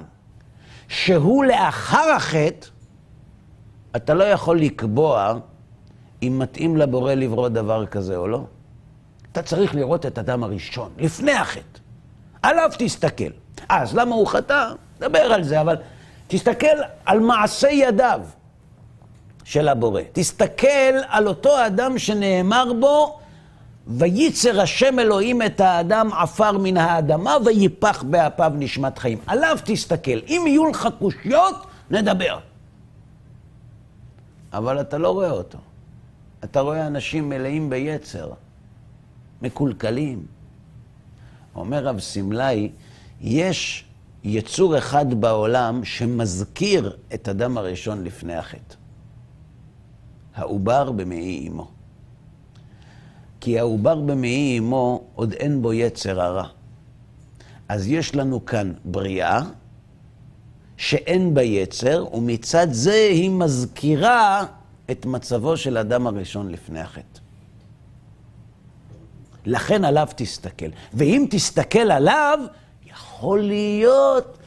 [0.89, 2.67] שהוא לאחר החטא,
[3.97, 5.35] אתה לא יכול לקבוע
[6.23, 8.45] אם מתאים לבורא לברוא דבר כזה או לא.
[9.33, 11.79] אתה צריך לראות את אדם הראשון, לפני החטא.
[12.43, 13.31] עליו תסתכל.
[13.69, 14.73] אז למה הוא חטא?
[15.01, 15.77] נדבר על זה, אבל
[16.29, 18.21] תסתכל על מעשי ידיו
[19.45, 20.03] של הבורא.
[20.13, 23.19] תסתכל על אותו אדם שנאמר בו,
[23.87, 29.19] וייצר השם אלוהים את האדם עפר מן האדמה, ויפח באפיו נשמת חיים.
[29.27, 30.19] עליו תסתכל.
[30.29, 32.39] אם יהיו לך קושיות, נדבר.
[34.53, 35.59] אבל אתה לא רואה אותו.
[36.45, 38.31] אתה רואה אנשים מלאים ביצר,
[39.43, 40.27] מקולקלים.
[41.55, 42.71] אומר רב סמלאי,
[43.21, 43.85] יש
[44.25, 48.75] יצור אחד בעולם שמזכיר את אדם הראשון לפני החטא.
[50.35, 51.69] העובר במעי אמו.
[53.41, 56.49] כי העובר במעי אמו עוד אין בו יצר הרע.
[57.69, 59.41] אז יש לנו כאן בריאה
[60.77, 64.47] שאין בה יצר, ומצד זה היא מזכירה
[64.91, 67.21] את מצבו של אדם הראשון לפני החטא.
[69.47, 70.67] לכן עליו תסתכל.
[70.95, 72.39] ואם תסתכל עליו,
[72.87, 74.39] יכול להיות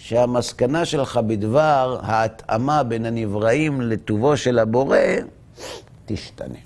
[0.00, 4.98] שהמסקנה שלך בדבר ההתאמה בין הנבראים לטובו של הבורא
[6.06, 6.58] תשתנה.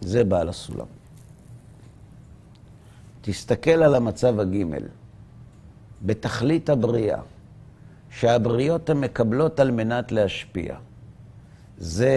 [0.00, 0.86] זה בעל הסולם.
[3.20, 4.82] תסתכל על המצב הגימל,
[6.02, 7.20] בתכלית הבריאה.
[8.10, 10.76] שהבריות הן מקבלות על מנת להשפיע.
[11.78, 12.14] זה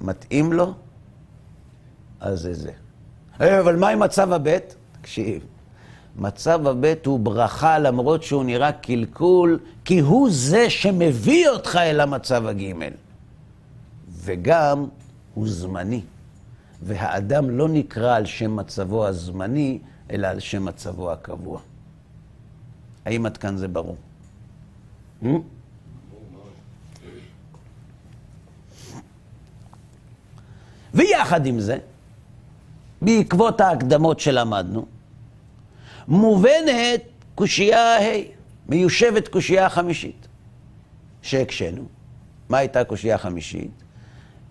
[0.00, 0.74] מתאים לו?
[2.20, 2.72] אז זה זה.
[3.40, 4.76] אה, אבל מה עם מצב הבית?
[5.00, 5.46] תקשיב,
[6.16, 12.46] מצב הבית הוא ברכה למרות שהוא נראה קלקול, כי הוא זה שמביא אותך אל המצב
[12.46, 12.92] הגימל.
[14.08, 14.86] וגם
[15.34, 16.00] הוא זמני.
[16.82, 19.78] והאדם לא נקרא על שם מצבו הזמני,
[20.10, 21.60] אלא על שם מצבו הקבוע.
[23.04, 23.96] האם עד כאן זה ברור?
[25.22, 25.26] Hmm?
[30.94, 31.78] ויחד עם זה,
[33.02, 34.86] בעקבות ההקדמות שלמדנו,
[36.08, 37.02] מובנת
[37.34, 38.22] קושייה ה',
[38.68, 40.28] מיושבת קושייה חמישית,
[41.22, 41.84] שהקשינו.
[42.48, 43.70] מה הייתה הקושייה החמישית?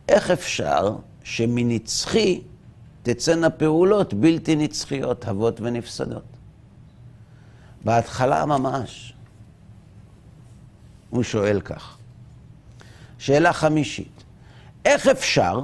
[0.10, 2.42] איך אפשר שמנצחי
[3.04, 6.24] תצאנה פעולות בלתי נצחיות, הבות ונפסדות?
[7.86, 9.14] בהתחלה ממש,
[11.10, 11.98] הוא שואל כך.
[13.18, 14.24] שאלה חמישית,
[14.86, 15.60] איך אפשר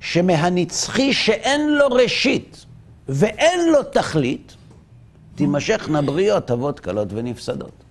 [0.00, 2.66] שמהנצחי שאין לו ראשית
[3.08, 4.56] ואין לו תכלית,
[5.34, 7.84] תימשכנה בריות, אבות קלות ונפסדות.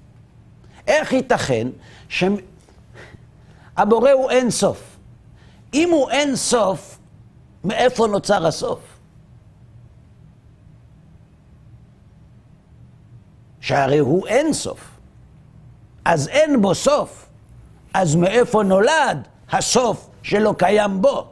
[0.88, 1.68] איך ייתכן
[2.10, 4.98] שהבורא הוא אין סוף?
[5.74, 7.00] אם הוא אין סוף,
[7.64, 8.80] מאיפה נוצר הסוף?
[13.60, 14.92] שהרי הוא אין סוף.
[16.06, 17.28] אז אין בו סוף.
[17.94, 21.28] אז מאיפה נולד הסוף שלא קיים בו?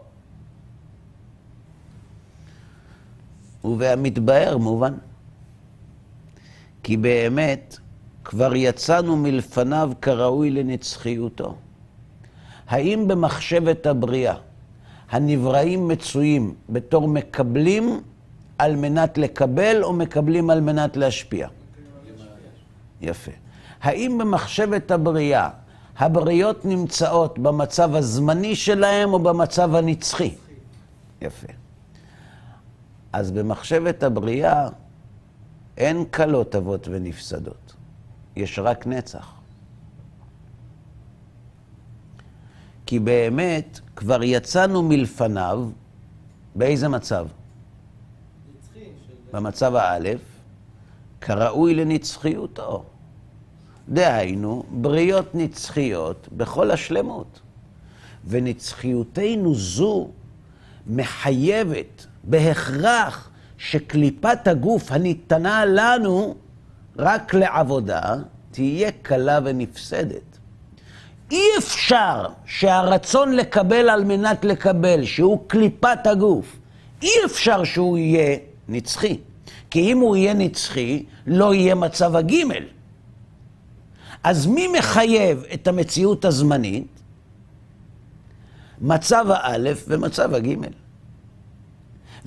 [3.63, 4.93] ובהמתבאר מובן.
[6.83, 7.77] כי באמת
[8.23, 11.55] כבר יצאנו מלפניו כראוי לנצחיותו.
[12.67, 14.35] האם במחשבת הבריאה
[15.11, 18.01] הנבראים מצויים בתור מקבלים
[18.57, 21.47] על מנת לקבל או מקבלים על מנת להשפיע?
[23.01, 23.31] יפה.
[23.81, 25.49] האם במחשבת הבריאה
[25.97, 30.35] הבריות נמצאות במצב הזמני שלהם או במצב הנצחי?
[31.21, 31.47] יפה.
[33.13, 34.69] אז במחשבת הבריאה
[35.79, 37.73] אין כלות אבות ונפסדות,
[38.35, 39.33] יש רק נצח.
[42.85, 45.69] כי באמת כבר יצאנו מלפניו,
[46.55, 47.27] באיזה מצב?
[48.57, 48.79] נצחי.
[49.33, 50.21] במצב האלף,
[51.21, 52.83] כראוי לנצחיותו.
[53.89, 57.39] דהיינו, בריות נצחיות בכל השלמות.
[58.27, 60.09] ונצחיותנו זו
[60.87, 66.35] מחייבת בהכרח שקליפת הגוף הניתנה לנו
[66.97, 68.15] רק לעבודה
[68.51, 70.37] תהיה קלה ונפסדת.
[71.31, 76.55] אי אפשר שהרצון לקבל על מנת לקבל, שהוא קליפת הגוף,
[77.01, 78.37] אי אפשר שהוא יהיה
[78.67, 79.17] נצחי.
[79.69, 82.63] כי אם הוא יהיה נצחי, לא יהיה מצב הגימל.
[84.23, 86.87] אז מי מחייב את המציאות הזמנית?
[88.81, 90.71] מצב האלף ומצב הגימל.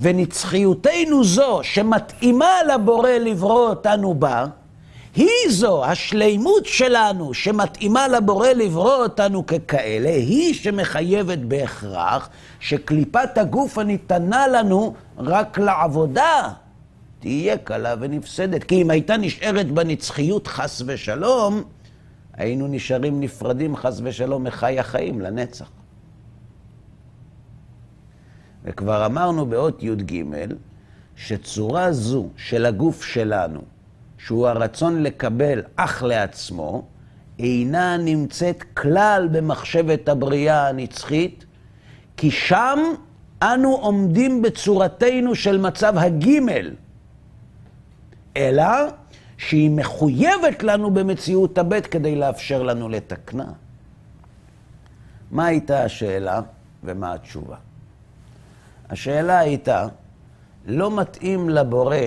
[0.03, 4.45] ונצחיותנו זו שמתאימה לבורא לברוא אותנו בה,
[5.15, 12.29] היא זו, השלימות שלנו שמתאימה לבורא לברוא אותנו ככאלה, היא שמחייבת בהכרח
[12.59, 16.49] שקליפת הגוף הניתנה לנו רק לעבודה
[17.19, 18.63] תהיה קלה ונפסדת.
[18.63, 21.63] כי אם הייתה נשארת בנצחיות חס ושלום,
[22.33, 25.82] היינו נשארים נפרדים חס ושלום מחי החיים לנצח.
[28.63, 30.23] וכבר אמרנו באות י"ג,
[31.15, 33.61] שצורה זו של הגוף שלנו,
[34.17, 36.85] שהוא הרצון לקבל אך לעצמו,
[37.39, 41.45] אינה נמצאת כלל במחשבת הבריאה הנצחית,
[42.17, 42.79] כי שם
[43.41, 46.71] אנו עומדים בצורתנו של מצב הגימל,
[48.37, 48.65] אלא
[49.37, 53.51] שהיא מחויבת לנו במציאות הבית כדי לאפשר לנו לתקנה.
[55.31, 56.41] מה הייתה השאלה
[56.83, 57.55] ומה התשובה?
[58.93, 59.87] השאלה הייתה,
[60.65, 61.97] לא מתאים לבורא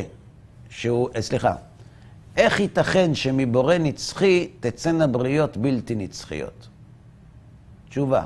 [0.71, 1.55] שהוא, אה, סליחה,
[2.37, 6.69] איך ייתכן שמבורא נצחי תצאנה בריות בלתי נצחיות?
[7.89, 8.25] תשובה,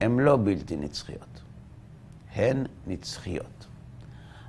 [0.00, 1.40] הן לא בלתי נצחיות,
[2.34, 3.66] הן נצחיות.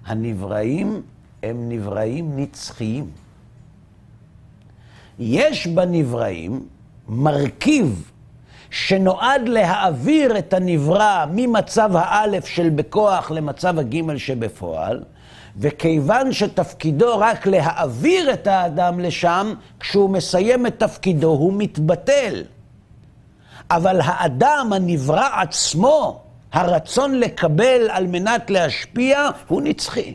[0.06, 1.02] הנבראים
[1.44, 3.12] הם נבראים נצחיים.
[5.20, 6.68] יש בנבראים
[7.08, 8.12] מרכיב
[8.74, 15.04] שנועד להעביר את הנברא ממצב האלף של בכוח למצב הגימל שבפועל,
[15.58, 22.44] וכיוון שתפקידו רק להעביר את האדם לשם, כשהוא מסיים את תפקידו הוא מתבטל.
[23.72, 26.22] אבל האדם, הנברא עצמו,
[26.52, 30.14] הרצון לקבל על מנת להשפיע, הוא נצחי.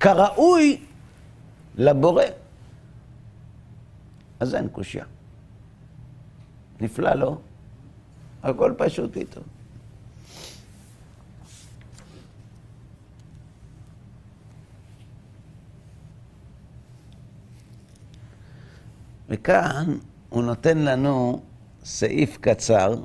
[0.00, 0.80] כראוי
[1.76, 2.24] לבורא.
[4.40, 5.04] אז אין קושייה.
[6.80, 7.36] נפלא, לא?
[8.42, 9.40] הכל פשוט איתו.
[19.28, 21.42] וכאן הוא נותן לנו
[21.84, 23.02] סעיף קצר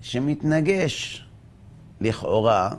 [0.00, 1.26] שמתנגש,
[2.00, 2.70] לכאורה,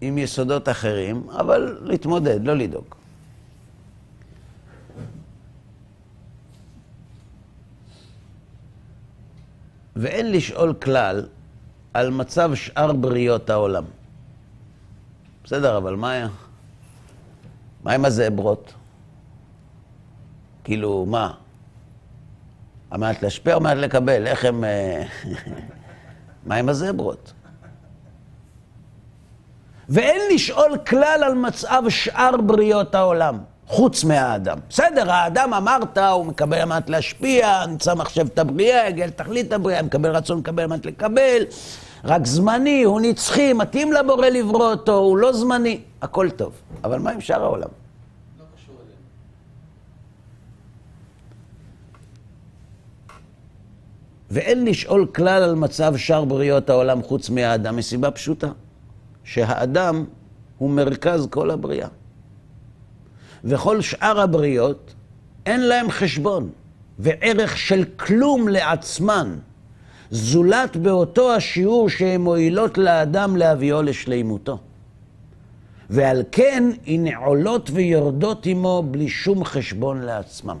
[0.00, 2.94] עם יסודות אחרים, אבל להתמודד, לא לדאוג.
[9.96, 11.26] ואין לשאול כלל
[11.94, 13.84] על מצב שאר בריות העולם.
[15.44, 16.28] בסדר, אבל מה היה?
[17.84, 18.74] מה עם הזאברות?
[20.64, 21.32] כאילו, מה?
[22.90, 24.26] על להשפיע או על לקבל?
[24.26, 24.64] איך הם...
[24.64, 25.04] אה,
[26.46, 27.32] מה עם הזברות?
[29.88, 34.58] ואין לשאול כלל על מצב שאר בריות העולם, חוץ מהאדם.
[34.70, 39.82] בסדר, האדם אמרת, הוא מקבל על מנת להשפיע, נמצא מחשב את הבריאה, יגיע לתכלית הבריאה,
[39.82, 41.42] מקבל רצון לקבל על מנת לקבל,
[42.04, 46.52] רק זמני, הוא נצחי, מתאים לבורא לברוא אותו, הוא לא זמני, הכל טוב.
[46.84, 47.68] אבל מה עם שאר העולם?
[48.38, 48.44] לא.
[54.30, 58.48] ואין לשאול כלל על מצב שאר בריות העולם חוץ מהאדם, מסיבה פשוטה,
[59.28, 60.04] שהאדם
[60.58, 61.88] הוא מרכז כל הבריאה.
[63.44, 64.94] וכל שאר הבריות
[65.46, 66.50] אין להם חשבון
[66.98, 69.38] וערך של כלום לעצמן,
[70.10, 74.58] זולת באותו השיעור שהן מועילות לאדם להביאו לשלימותו.
[75.90, 80.58] ועל כן הנה עולות ויורדות עמו בלי שום חשבון לעצמם.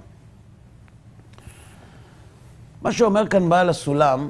[2.82, 4.28] מה שאומר כאן בעל הסולם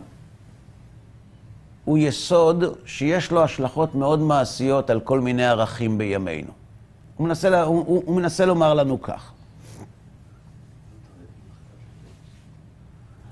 [1.88, 6.50] הוא יסוד שיש לו השלכות מאוד מעשיות על כל מיני ערכים בימינו.
[7.16, 9.32] הוא מנסה, הוא, הוא, הוא מנסה לומר לנו כך.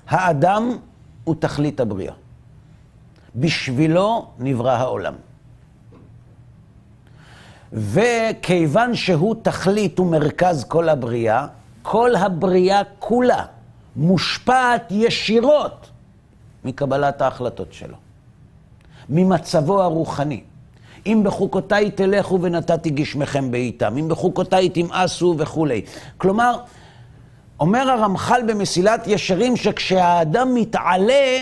[0.09, 0.77] האדם
[1.25, 2.13] הוא תכלית הבריאה.
[3.35, 5.15] בשבילו נברא העולם.
[7.73, 11.47] וכיוון שהוא תכלית ומרכז כל הבריאה,
[11.83, 13.45] כל הבריאה כולה
[13.97, 15.91] מושפעת ישירות
[16.65, 17.97] מקבלת ההחלטות שלו,
[19.09, 20.41] ממצבו הרוחני.
[21.07, 25.83] אם בחוקותיי תלכו ונתתי גשמכם בעיתם, אם בחוקותיי תמאסו וכולי.
[26.19, 26.59] כלומר,
[27.61, 31.39] אומר הרמח"ל במסילת ישרים שכשהאדם מתעלה,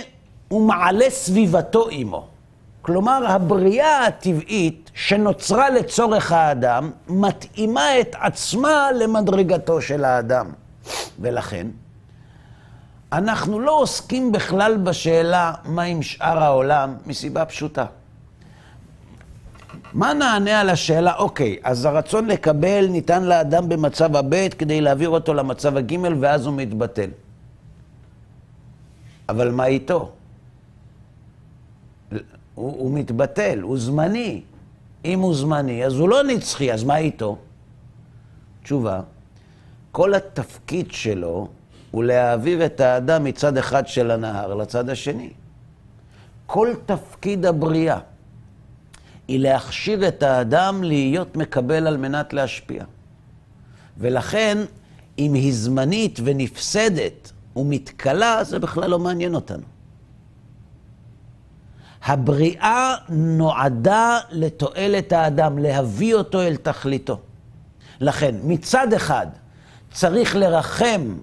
[0.49, 2.27] הוא מעלה סביבתו עמו.
[2.83, 10.47] כלומר, הבריאה הטבעית שנוצרה לצורך האדם, מתאימה את עצמה למדרגתו של האדם.
[11.21, 11.67] ולכן,
[13.19, 17.87] אנחנו לא עוסקים בכלל בשאלה מה עם שאר העולם, מסיבה פשוטה.
[19.93, 25.35] מה נענה על השאלה, אוקיי, אז הרצון לקבל ניתן לאדם במצב הב' כדי להעביר אותו
[25.35, 27.11] למצב הג' ואז הוא מתבטל.
[29.29, 30.13] אבל מה איתו?
[32.11, 32.19] הוא,
[32.55, 34.43] הוא מתבטל, הוא זמני.
[35.05, 37.39] אם הוא זמני, אז הוא לא נצחי, אז מה איתו?
[38.63, 39.01] תשובה,
[39.93, 41.49] כל התפקיד שלו
[41.95, 45.31] הוא להעביר את האדם מצד אחד של הנהר לצד השני.
[46.47, 47.99] כל תפקיד הבריאה
[49.29, 52.85] היא להכשיר את האדם להיות מקבל על מנת להשפיע.
[53.99, 54.59] ולכן,
[55.19, 59.65] אם היא זמנית ונפסדת ומתכלה, זה בכלל לא מעניין אותנו.
[62.05, 67.21] הבריאה נועדה לתועלת האדם, להביא אותו אל תכליתו.
[68.01, 69.27] לכן, מצד אחד,
[69.93, 71.15] צריך לרחם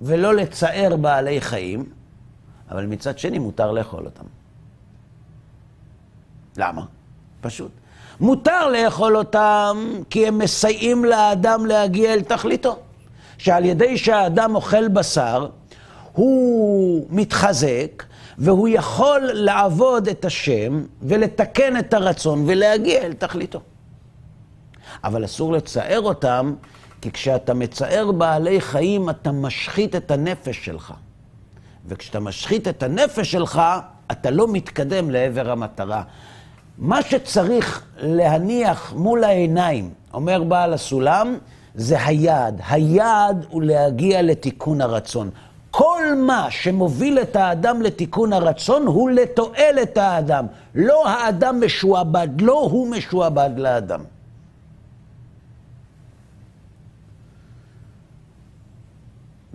[0.00, 1.84] ולא לצער בעלי חיים,
[2.70, 4.24] אבל מצד שני מותר לאכול אותם.
[6.56, 6.82] למה?
[7.40, 7.70] פשוט.
[8.20, 12.78] מותר לאכול אותם כי הם מסייעים לאדם להגיע אל תכליתו.
[13.38, 15.48] שעל ידי שהאדם אוכל בשר,
[16.12, 18.02] הוא מתחזק,
[18.38, 23.60] והוא יכול לעבוד את השם ולתקן את הרצון ולהגיע אל תכליתו.
[25.04, 26.54] אבל אסור לצער אותם,
[27.06, 30.92] כי כשאתה מצער בעלי חיים, אתה משחית את הנפש שלך.
[31.86, 33.62] וכשאתה משחית את הנפש שלך,
[34.10, 36.02] אתה לא מתקדם לעבר המטרה.
[36.78, 41.38] מה שצריך להניח מול העיניים, אומר בעל הסולם,
[41.74, 42.60] זה היעד.
[42.68, 45.30] היעד הוא להגיע לתיקון הרצון.
[45.70, 50.46] כל מה שמוביל את האדם לתיקון הרצון הוא לתועלת האדם.
[50.74, 54.00] לא האדם משועבד, לא הוא משועבד לאדם.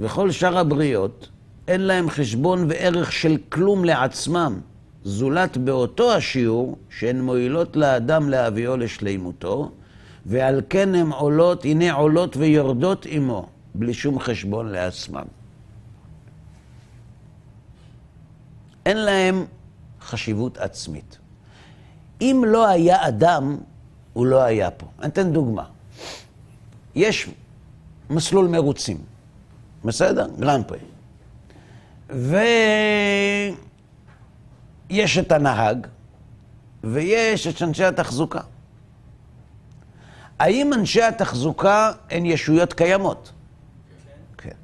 [0.01, 1.29] וכל שאר הבריות,
[1.67, 4.59] אין להם חשבון וערך של כלום לעצמם,
[5.03, 9.71] זולת באותו השיעור שהן מועילות לאדם להביאו לשלימותו,
[10.25, 15.25] ועל כן הן עולות, הנה עולות ויורדות עמו, בלי שום חשבון לעצמם.
[18.85, 19.45] אין להם
[20.01, 21.17] חשיבות עצמית.
[22.21, 23.57] אם לא היה אדם,
[24.13, 24.87] הוא לא היה פה.
[24.99, 25.63] אני אתן דוגמה.
[26.95, 27.29] יש
[28.09, 29.10] מסלול מרוצים.
[29.85, 30.27] בסדר?
[30.39, 30.79] גרנד פרי.
[34.89, 35.87] ויש את הנהג,
[36.83, 38.41] ויש את אנשי התחזוקה.
[40.39, 43.31] האם אנשי התחזוקה הן ישויות קיימות?
[44.37, 44.55] כן.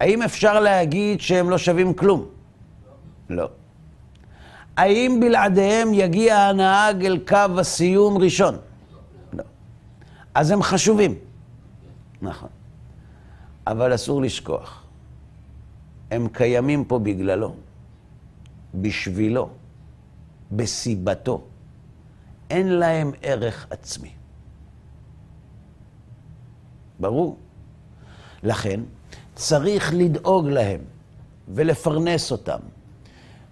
[0.00, 2.26] האם אפשר להגיד שהם לא שווים כלום?
[3.30, 3.48] לא.
[4.76, 8.56] האם בלעדיהם יגיע הנהג אל קו הסיום ראשון?
[9.32, 9.44] לא.
[10.34, 11.14] אז הם חשובים.
[12.22, 12.48] נכון.
[13.68, 14.82] אבל אסור לשכוח,
[16.10, 17.54] הם קיימים פה בגללו,
[18.74, 19.48] בשבילו,
[20.52, 21.44] בסיבתו.
[22.50, 24.10] אין להם ערך עצמי.
[27.00, 27.36] ברור.
[28.42, 28.80] לכן,
[29.34, 30.80] צריך לדאוג להם
[31.48, 32.58] ולפרנס אותם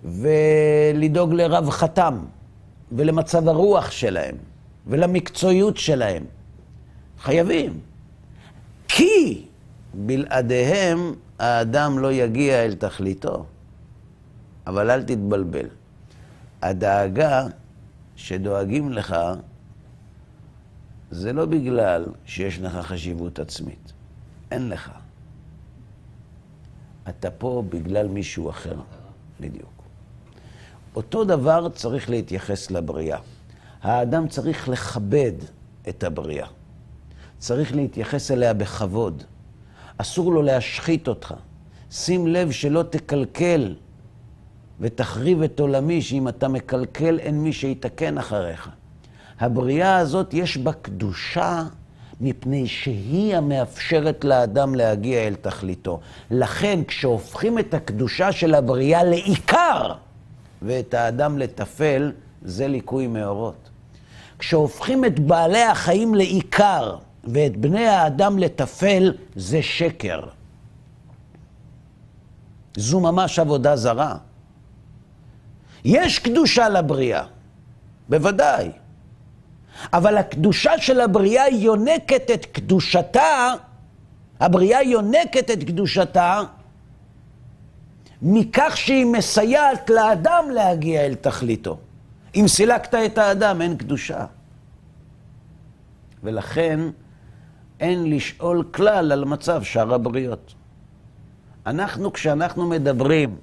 [0.04, 2.18] ולדאוג לרווחתם
[2.92, 4.36] ולמצב הרוח שלהם
[4.86, 6.24] ולמקצועיות שלהם.
[7.18, 7.80] חייבים.
[8.88, 9.46] כי
[9.97, 13.47] בלעדיהם האדם לא יגיע אל תכליתו.
[14.66, 15.66] אבל אל תתבלבל.
[16.62, 17.47] הדאגה
[18.16, 19.16] שדואגים לך
[21.11, 23.92] זה לא בגלל שיש לך חשיבות עצמית.
[24.51, 24.90] אין לך.
[27.09, 28.76] אתה פה בגלל מישהו אחר.
[29.40, 29.82] בדיוק.
[30.97, 33.18] אותו דבר צריך להתייחס לבריאה.
[33.82, 35.32] האדם צריך לכבד
[35.88, 36.47] את הבריאה.
[37.38, 39.22] צריך להתייחס אליה בכבוד.
[39.99, 41.34] אסור לו להשחית אותך.
[41.90, 43.74] שים לב שלא תקלקל
[44.80, 48.70] ותחריב את עולמי, שאם אתה מקלקל אין מי שיתקן אחריך.
[49.40, 51.62] הבריאה הזאת יש בה קדושה
[52.20, 56.01] מפני שהיא המאפשרת לאדם להגיע אל תכליתו.
[56.30, 59.92] לכן כשהופכים את הקדושה של הבריאה לעיקר
[60.62, 63.68] ואת האדם לטפל, זה ליקוי מאורות.
[64.38, 66.97] כשהופכים את בעלי החיים לעיקר
[67.27, 70.20] ואת בני האדם לטפל, זה שקר.
[72.77, 74.16] זו ממש עבודה זרה.
[75.85, 77.24] יש קדושה לבריאה,
[78.09, 78.70] בוודאי.
[79.93, 83.53] אבל הקדושה של הבריאה יונקת את קדושתה,
[84.41, 86.43] הבריאה יונקת את קדושתה
[88.22, 91.79] מכך שהיא מסייעת לאדם להגיע אל תכליתו.
[92.35, 94.27] אם סילקת את האדם, אין קדושה.
[96.22, 96.81] ולכן
[97.81, 100.55] אין לשאול כלל על מצב שאר הבריות.
[101.66, 103.37] אנחנו, כשאנחנו מדברים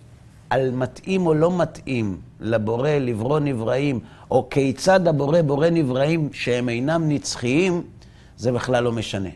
[0.49, 3.99] על מתאים או לא מתאים לבורא לברוא נבראים,
[4.31, 7.81] או כיצד הבורא בורא נבראים שהם אינם נצחיים,
[8.37, 9.29] זה בכלל לא משנה.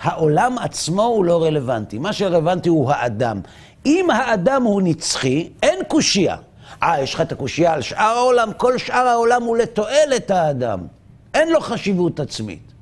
[0.00, 3.40] העולם עצמו הוא לא רלוונטי, מה שרלוונטי הוא האדם.
[3.86, 6.36] אם האדם הוא נצחי, אין קושייה.
[6.82, 10.80] אה, יש לך את הקושייה על שאר העולם, כל שאר העולם הוא לתועלת האדם.
[11.34, 12.73] אין לו חשיבות עצמית.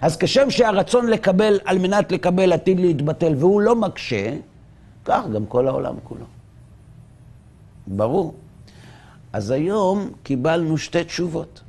[0.00, 4.36] אז כשם שהרצון לקבל, על מנת לקבל עתיד להתבטל, והוא לא מקשה,
[5.04, 6.24] כך גם כל העולם כולו.
[7.86, 8.34] ברור.
[9.32, 11.60] אז היום קיבלנו שתי תשובות.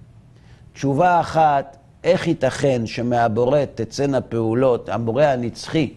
[0.73, 5.93] תשובה אחת, איך ייתכן שמהבורא תצאנה פעולות, הבורא הנצחי,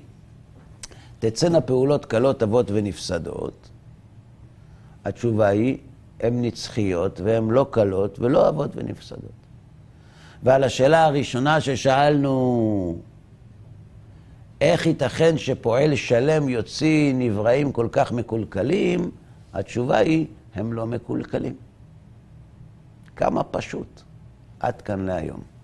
[1.19, 3.69] תצאנה פעולות קלות, אבות ונפסדות?
[5.05, 5.79] התשובה היא,
[6.21, 9.48] הן נצחיות והן לא קלות ולא אבות ונפסדות.
[10.43, 12.97] ועל השאלה הראשונה ששאלנו,
[14.61, 19.11] איך ייתכן שפועל שלם יוציא נבראים כל כך מקולקלים?
[19.53, 21.55] התשובה היא, הם לא מקולקלים.
[23.17, 24.03] כמה פשוט.
[24.61, 25.58] עד כאן להיום.